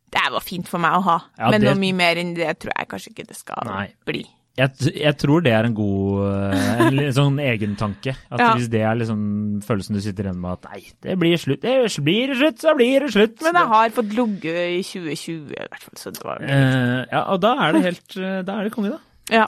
Det 0.09 0.25
var 0.33 0.41
fint 0.41 0.67
for 0.67 0.81
meg 0.81 0.97
å 0.97 1.03
ha, 1.05 1.19
Ja, 1.37 1.51
men 1.51 1.61
det- 1.61 1.69
noe 1.69 1.77
mye 1.79 1.93
mer 1.93 2.15
enn 2.17 2.33
det 2.33 2.59
tror 2.59 2.73
jeg 2.75 2.87
kanskje 2.89 3.13
ikke 3.13 3.27
det 3.29 3.37
skal 3.37 3.61
Nei. 3.69 3.87
bli. 4.05 4.25
Jeg, 4.57 4.73
jeg 4.97 5.15
tror 5.21 5.39
det 5.45 5.53
er 5.55 5.63
en 5.69 5.73
god 5.77 6.25
eh, 6.33 6.79
en 7.05 7.13
sånn 7.15 7.37
egentanke. 7.39 8.15
At 8.29 8.39
Ja. 8.41 8.49
hvis 8.57 8.67
det 8.67 8.81
er 8.81 8.95
liksom 8.99 9.61
følelsen 9.63 9.95
du 9.95 10.01
sitter 10.01 10.25
igjen 10.27 10.41
med 10.41 10.51
at 10.57 10.65
nei, 10.73 10.81
det 11.05 11.15
blir 11.21 11.37
slutt, 11.39 11.61
det 11.61 11.77
blir 12.03 12.33
slutt, 12.35 12.57
så 12.59 12.73
blir 12.75 12.99
det 13.05 13.11
slutt. 13.13 13.37
Men 13.45 13.55
jeg 13.55 13.67
har 13.71 13.89
fått 13.95 14.11
ligget 14.17 14.59
i 14.73 14.81
2020, 14.83 15.53
i 15.53 15.67
hvert 15.69 15.85
fall, 15.85 15.95
så 16.01 16.11
det 16.11 16.23
var 16.25 16.41
uh, 16.43 17.05
ja, 17.07 17.21
og 17.31 17.39
da 17.39 17.53
er 17.69 17.71
det 17.77 17.83
helt 17.85 18.17
eh, 18.17 18.41
Da 18.41 18.57
er 18.59 18.63
det 18.67 18.73
konge, 18.75 18.89
da. 18.97 18.99
Ja. 19.31 19.47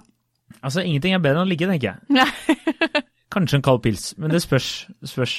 Altså, 0.62 0.84
ingenting 0.86 1.14
er 1.16 1.22
bedre 1.24 1.42
enn 1.42 1.48
å 1.48 1.52
ligge, 1.52 1.68
tenker 1.70 1.94
jeg. 1.94 2.00
Nei. 2.10 3.02
Kanskje 3.34 3.60
en 3.62 3.64
kald 3.64 3.80
pils, 3.86 4.10
men 4.20 4.34
det 4.34 4.42
spørs. 4.44 4.70
spørs. 5.08 5.38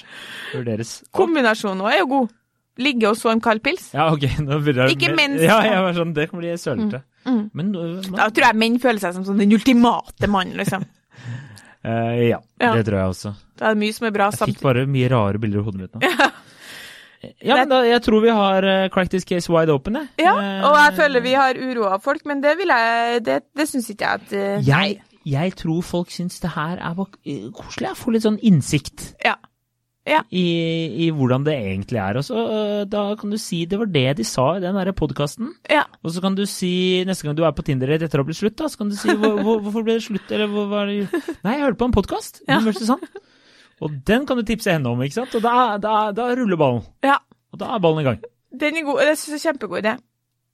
Vurderes. 0.55 0.95
Kombinasjonen 1.13 1.83
òg 1.85 1.91
er 1.93 1.99
jo 2.01 2.07
god. 2.15 2.31
Ligge 2.81 3.11
og 3.11 3.19
så 3.21 3.29
en 3.35 3.43
kald 3.45 3.61
pils. 3.61 3.91
Ja, 3.93 4.07
ok. 4.15 4.23
Ikke 4.95 5.11
mens- 5.13 5.43
Ja, 5.45 5.59
jeg 5.67 5.83
var 5.85 5.93
sånn, 5.99 6.15
det 6.17 6.31
kan 6.31 6.41
bli 6.41 6.55
sølete. 6.57 7.03
Mm. 7.29 7.43
Men 7.53 7.75
øh, 7.77 7.99
Da 8.17 8.31
tror 8.33 8.47
jeg 8.49 8.57
menn 8.63 8.79
føler 8.81 8.99
seg 9.05 9.13
som 9.19 9.27
sånn 9.29 9.39
den 9.45 9.53
ultimate 9.53 10.27
mannen, 10.33 10.57
liksom. 10.59 10.87
uh, 11.85 12.17
ja, 12.33 12.41
Ja. 12.59 12.73
det 12.79 12.87
tror 12.89 12.97
jeg 13.03 13.13
også. 13.13 13.35
Det 13.61 13.69
er 13.69 13.77
mye 13.79 13.93
som 13.95 14.07
er 14.09 14.15
bra 14.17 14.31
samtidig. 14.33 14.55
Jeg 14.55 14.57
fikk 14.57 14.65
bare 14.71 14.87
mye 14.91 15.11
rare 15.13 15.39
bilder 15.43 15.61
i 15.61 15.67
hodet 15.69 15.81
mitt 15.85 15.95
nå. 16.01 16.01
Ja, 17.43 17.57
men 17.61 17.69
da, 17.71 17.83
jeg 17.87 18.03
tror 18.03 18.23
vi 18.25 18.33
har 18.35 18.67
uh, 18.67 18.89
crack 18.95 19.11
this 19.13 19.25
case 19.29 19.51
wide 19.53 19.71
open, 19.73 20.01
jeg. 20.01 20.09
Ja, 20.25 20.33
Eh, 20.43 20.65
og 20.67 20.75
jeg 20.79 20.97
føler 20.99 21.23
vi 21.25 21.33
har 21.39 21.59
uroa 21.59 21.99
folk, 22.03 22.25
men 22.27 22.43
det 22.43 22.57
vil 22.59 22.71
jeg 22.73 23.23
Det, 23.27 23.39
det 23.57 23.69
syns 23.71 23.89
ikke 23.93 24.09
jeg 24.11 24.21
at 24.23 24.35
uh, 24.35 24.69
jeg, 24.69 24.99
jeg 25.29 25.55
tror 25.61 25.81
folk 25.87 26.11
syns 26.11 26.41
det 26.43 26.51
her 26.57 26.79
er 26.83 26.99
eh, 27.25 27.49
koselig. 27.55 27.87
Jeg 27.89 27.97
får 28.01 28.13
litt 28.17 28.27
sånn 28.27 28.39
innsikt 28.43 29.09
Ja. 30.03 30.23
i, 30.35 30.47
i 31.07 31.11
hvordan 31.15 31.45
det 31.47 31.55
egentlig 31.55 32.01
er. 32.03 32.19
Og 32.19 32.25
så 32.27 32.35
uh, 32.35 32.85
da 32.91 33.05
kan 33.21 33.31
du 33.31 33.39
si 33.39 33.61
det 33.71 33.79
var 33.79 33.87
det 33.95 34.07
de 34.19 34.27
sa 34.27 34.49
i 34.57 34.63
den 34.65 34.75
derre 34.75 34.95
podkasten. 34.99 35.53
Ja. 35.71 35.85
Og 36.03 36.11
så 36.15 36.23
kan 36.25 36.35
du 36.35 36.43
si, 36.51 37.05
neste 37.07 37.29
gang 37.29 37.39
du 37.39 37.45
er 37.47 37.55
på 37.55 37.63
Tinder 37.67 37.95
etter 37.95 38.19
å 38.19 38.25
ha 38.25 38.31
blitt 38.31 38.41
slutt, 38.41 38.59
da, 38.59 38.67
så 38.67 38.83
kan 38.83 38.91
du 38.91 38.97
si 38.99 39.15
hvor, 39.15 39.39
hvor, 39.43 39.61
hvorfor 39.63 39.87
ble 39.87 40.01
det 40.01 40.09
slutt, 40.09 40.27
eller 40.35 40.51
hvor 40.51 40.67
var 40.73 40.91
det 40.91 41.07
Nei, 41.45 41.55
jeg 41.59 41.67
hørte 41.69 41.79
på 41.85 41.91
en 41.93 41.95
podkast. 42.01 42.43
Ja. 42.51 42.59
Sånn. 42.83 43.07
Og 43.83 43.99
den 44.07 44.27
kan 44.29 44.39
du 44.39 44.47
tipse 44.47 44.73
henne 44.73 44.91
om, 44.93 45.03
ikke 45.03 45.21
sant? 45.21 45.35
Og 45.39 45.45
da, 45.45 45.77
da, 45.83 45.97
da 46.17 46.31
ruller 46.39 46.61
ballen. 46.61 46.87
ja. 47.07 47.19
Og 47.53 47.61
da 47.61 47.75
er 47.75 47.83
ballen 47.85 48.01
i 48.01 48.07
gang. 48.07 48.23
Den 48.49 48.79
er 48.81 48.85
god. 48.87 49.03
Det 49.05 49.19
synes 49.21 49.33
jeg 49.35 49.41
er 49.43 49.53
kjempegod 49.53 49.83
idé. 49.83 49.91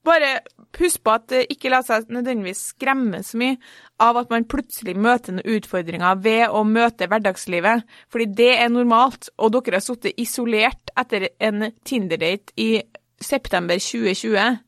Bare 0.09 0.31
husk 0.79 1.03
på 1.05 1.12
at 1.14 1.27
det 1.31 1.45
ikke 1.53 1.71
la 1.71 1.79
seg 1.87 2.09
nødvendigvis 2.11 2.62
skremme 2.73 3.21
så 3.27 3.38
mye 3.38 3.57
av 4.03 4.19
at 4.21 4.31
man 4.33 4.47
plutselig 4.51 4.95
møter 4.99 5.37
noen 5.37 5.59
utfordringer 5.59 6.21
ved 6.25 6.55
å 6.55 6.62
møte 6.67 7.09
hverdagslivet, 7.11 7.85
fordi 8.11 8.27
det 8.38 8.51
er 8.62 8.71
normalt, 8.73 9.31
og 9.38 9.53
dere 9.55 9.79
har 9.81 9.85
sittet 9.85 10.19
isolert 10.23 10.93
etter 10.99 11.29
en 11.38 11.69
Tinder-date 11.87 12.55
i 12.62 12.71
september 13.21 13.79
2020. 13.83 14.59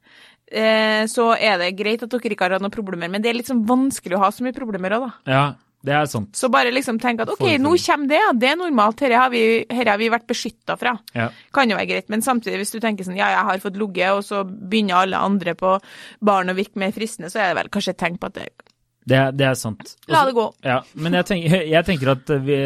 Eh, 0.50 1.02
så 1.10 1.28
er 1.38 1.60
det 1.62 1.72
greit 1.78 2.02
at 2.02 2.10
dere 2.10 2.34
ikke 2.34 2.46
har 2.48 2.56
hatt 2.58 2.64
noen 2.64 2.74
problemer, 2.74 3.10
men 3.10 3.22
det 3.22 3.30
er 3.30 3.38
litt 3.38 3.50
sånn 3.50 3.62
vanskelig 3.68 4.18
å 4.18 4.24
ha 4.24 4.30
så 4.34 4.46
mye 4.46 4.56
problemer 4.56 4.98
òg, 4.98 5.06
da. 5.06 5.12
Ja, 5.30 5.44
Det 5.80 5.94
er 5.96 6.08
sant. 6.12 6.34
Så 6.36 6.50
bare 6.52 6.72
liksom 6.74 6.98
tenk 7.00 7.22
at 7.24 7.30
ok, 7.32 7.46
nå 7.62 7.72
kommer 7.80 8.10
det, 8.10 8.20
det 8.42 8.50
er 8.50 8.58
normalt, 8.60 9.00
dette 9.00 9.16
har 9.16 9.30
har 9.30 10.00
vi 10.00 10.10
vært 10.12 10.26
beskytta 10.28 10.76
fra. 10.80 10.96
Ja. 11.16 11.30
Kan 11.56 11.72
jo 11.72 11.78
være 11.78 11.88
greit, 11.88 12.10
men 12.12 12.24
samtidig, 12.24 12.60
hvis 12.60 12.74
du 12.74 12.80
tenker 12.82 13.06
sånn 13.06 13.18
ja, 13.18 13.30
jeg 13.32 13.46
har 13.48 13.62
fått 13.62 13.78
ligget, 13.80 14.12
og 14.12 14.24
så 14.26 14.42
begynner 14.44 15.00
alle 15.00 15.22
andre 15.30 15.56
på 15.56 15.78
baren 16.20 16.52
å 16.52 16.56
virke 16.58 16.80
mer 16.80 16.92
fristende, 16.92 17.32
så 17.32 17.40
er 17.40 17.52
det 17.52 17.62
vel 17.62 17.72
kanskje 17.72 17.96
et 17.96 18.02
tegn 18.02 18.20
på 18.20 18.28
at 18.28 18.36
det 18.36 18.50
Det, 19.08 19.18
det 19.32 19.46
er 19.48 19.56
sant. 19.56 19.94
La 20.12 20.20
det 20.28 20.34
gå. 20.36 20.44
Ja, 20.66 20.80
men 21.00 21.14
jeg 21.16 21.26
tenker, 21.28 21.62
jeg 21.74 21.86
tenker 21.88 22.10
at 22.12 22.32
vi, 22.44 22.58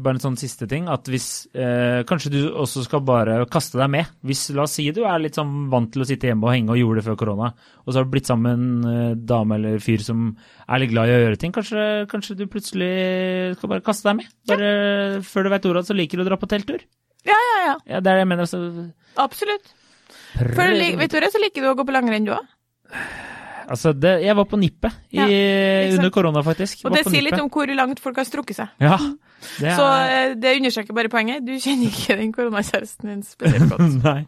bare 0.00 0.16
en 0.16 0.22
sånn 0.22 0.38
siste 0.40 0.68
ting, 0.70 0.86
at 0.92 1.08
hvis 1.10 1.26
eh, 1.50 2.02
kanskje 2.08 2.32
du 2.34 2.38
også 2.48 2.84
skal 2.86 3.02
bare 3.06 3.40
kaste 3.50 3.80
deg 3.80 3.90
med. 3.92 4.12
Hvis, 4.26 4.46
la 4.56 4.64
oss 4.68 4.76
si 4.78 4.86
du 4.94 5.02
er 5.02 5.20
litt 5.22 5.38
sånn 5.38 5.66
vant 5.72 5.90
til 5.92 6.04
å 6.04 6.08
sitte 6.08 6.30
hjemme 6.30 6.46
og 6.46 6.54
henge 6.54 6.74
og 6.74 6.80
gjorde 6.80 7.02
det 7.02 7.06
før 7.08 7.18
korona, 7.24 7.50
og 7.82 7.90
så 7.90 8.00
har 8.00 8.06
du 8.06 8.14
blitt 8.14 8.30
sammen 8.30 8.46
med 8.46 8.86
en 8.86 8.94
eh, 8.94 9.18
dame 9.32 9.58
eller 9.58 9.82
fyr 9.82 10.06
som 10.06 10.30
er 10.70 10.84
litt 10.84 10.94
glad 10.94 11.10
i 11.10 11.16
å 11.16 11.20
gjøre 11.24 11.40
ting, 11.42 11.54
kanskje, 11.56 11.88
kanskje 12.12 12.38
du 12.38 12.46
plutselig 12.50 12.92
skal 13.58 13.74
bare 13.74 13.84
kaste 13.84 14.08
deg 14.08 14.20
med. 14.22 14.32
Bare 14.50 14.72
før 15.26 15.46
du 15.46 15.54
vet 15.56 15.70
ordet, 15.72 15.86
så 15.90 15.98
liker 15.98 16.20
du 16.20 16.24
å 16.24 16.30
dra 16.30 16.38
på 16.40 16.50
telttur. 16.50 16.86
Ja, 17.26 17.36
ja, 17.36 17.58
ja. 17.66 17.74
Ja, 17.96 17.98
det 18.00 18.14
er 18.14 18.20
det 18.20 18.22
jeg 18.22 18.30
mener. 18.30 18.48
Så, 18.48 18.62
Absolutt. 19.20 19.74
Før 20.38 20.70
du 20.72 20.86
vet 21.02 21.12
du 21.12 21.18
det, 21.20 21.32
så 21.34 21.42
liker 21.42 21.66
du 21.66 21.72
å 21.72 21.76
gå 21.76 21.84
på 21.84 21.94
langrenn, 21.94 22.28
du 22.28 22.32
òg. 22.36 22.46
Altså, 23.70 23.92
det, 23.96 24.10
jeg 24.24 24.34
var 24.36 24.46
på 24.50 24.58
nippet 24.60 24.96
Ja, 25.14 25.24
under 25.94 26.10
korona, 26.14 26.42
faktisk. 26.46 26.82
Og 26.86 26.94
det 26.96 27.04
sier 27.06 27.24
litt 27.24 27.38
om 27.40 27.48
hvor 27.52 27.70
langt 27.78 28.02
folk 28.02 28.18
har 28.20 28.26
strukket 28.28 28.58
seg. 28.60 28.74
Ja, 28.82 28.98
det 29.62 29.72
Så 29.78 29.86
er... 29.86 30.34
Så 30.34 30.38
det 30.42 30.52
understreker 30.60 30.98
bare 30.98 31.12
poenget. 31.12 31.46
Du 31.46 31.54
kjenner 31.56 31.88
ikke 31.88 32.18
den 32.20 32.34
koronakjæresten 32.36 33.12
din 33.14 33.22
spesielt 33.26 33.72
godt. 33.72 33.96
Nei. 34.08 34.20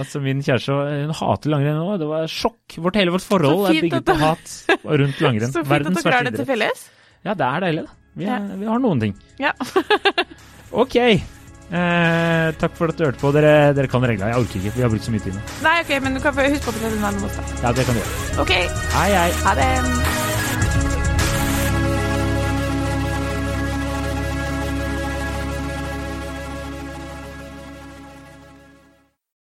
Altså, 0.00 0.22
min 0.24 0.42
kjæreste 0.42 0.74
hun 0.74 1.14
hater 1.20 1.54
langrenn 1.54 1.78
nå. 1.78 1.96
Det 2.02 2.10
var 2.10 2.28
sjokk. 2.32 2.78
Vårt, 2.82 2.98
hele 3.00 3.14
vårt 3.14 3.26
forhold 3.28 3.68
er 3.70 3.80
bygget 3.86 4.08
på 4.08 4.18
hat 4.18 4.58
rundt 4.84 5.22
langrenn. 5.24 5.52
Så 5.56 5.62
fint 5.64 5.92
at 5.92 6.02
dere 6.02 6.18
har 6.20 6.28
det 6.30 6.36
til 6.40 6.48
felles. 6.48 6.86
Ja, 7.26 7.34
det 7.38 7.48
er 7.52 7.66
deilig, 7.68 7.86
da. 7.88 7.96
Vi, 8.18 8.26
er, 8.26 8.46
Ja. 8.50 8.56
vi 8.58 8.66
har 8.72 8.80
noen 8.82 9.00
ting. 9.06 9.12
Ja. 9.38 9.52
Ok. 10.72 10.96
Eh, 11.68 12.52
takk 12.60 12.76
for 12.78 12.88
at 12.88 12.96
du 12.96 13.04
hørte 13.04 13.20
på. 13.20 13.32
Dere, 13.36 13.72
dere 13.76 13.90
kan 13.92 14.00
reglene. 14.04 14.30
Jeg 14.32 14.44
orker 14.44 14.60
ikke. 14.62 14.76
Vi 14.76 14.82
har 14.86 14.88
brukt 14.94 15.04
så 15.04 15.12
mye 15.12 15.24
tid 15.26 15.36
nå. 15.36 15.42
Nei, 15.66 15.74
ok, 15.84 15.92
men 16.02 16.16
du 16.16 16.20
kan 16.24 16.34
huske 16.38 16.64
på 16.64 16.72
å 16.72 16.78
fortelle 16.78 16.96
en 16.96 17.10
annen 17.10 17.26
måte. 17.26 17.44
Ja, 17.62 17.72
det 17.76 17.84
kan 17.88 17.98
du 17.98 18.00
gjøre. 18.00 18.40
Ok, 18.46 18.54
Hei, 18.96 19.10
hei. 19.12 19.28
ha 19.44 19.54
det. 19.60 20.17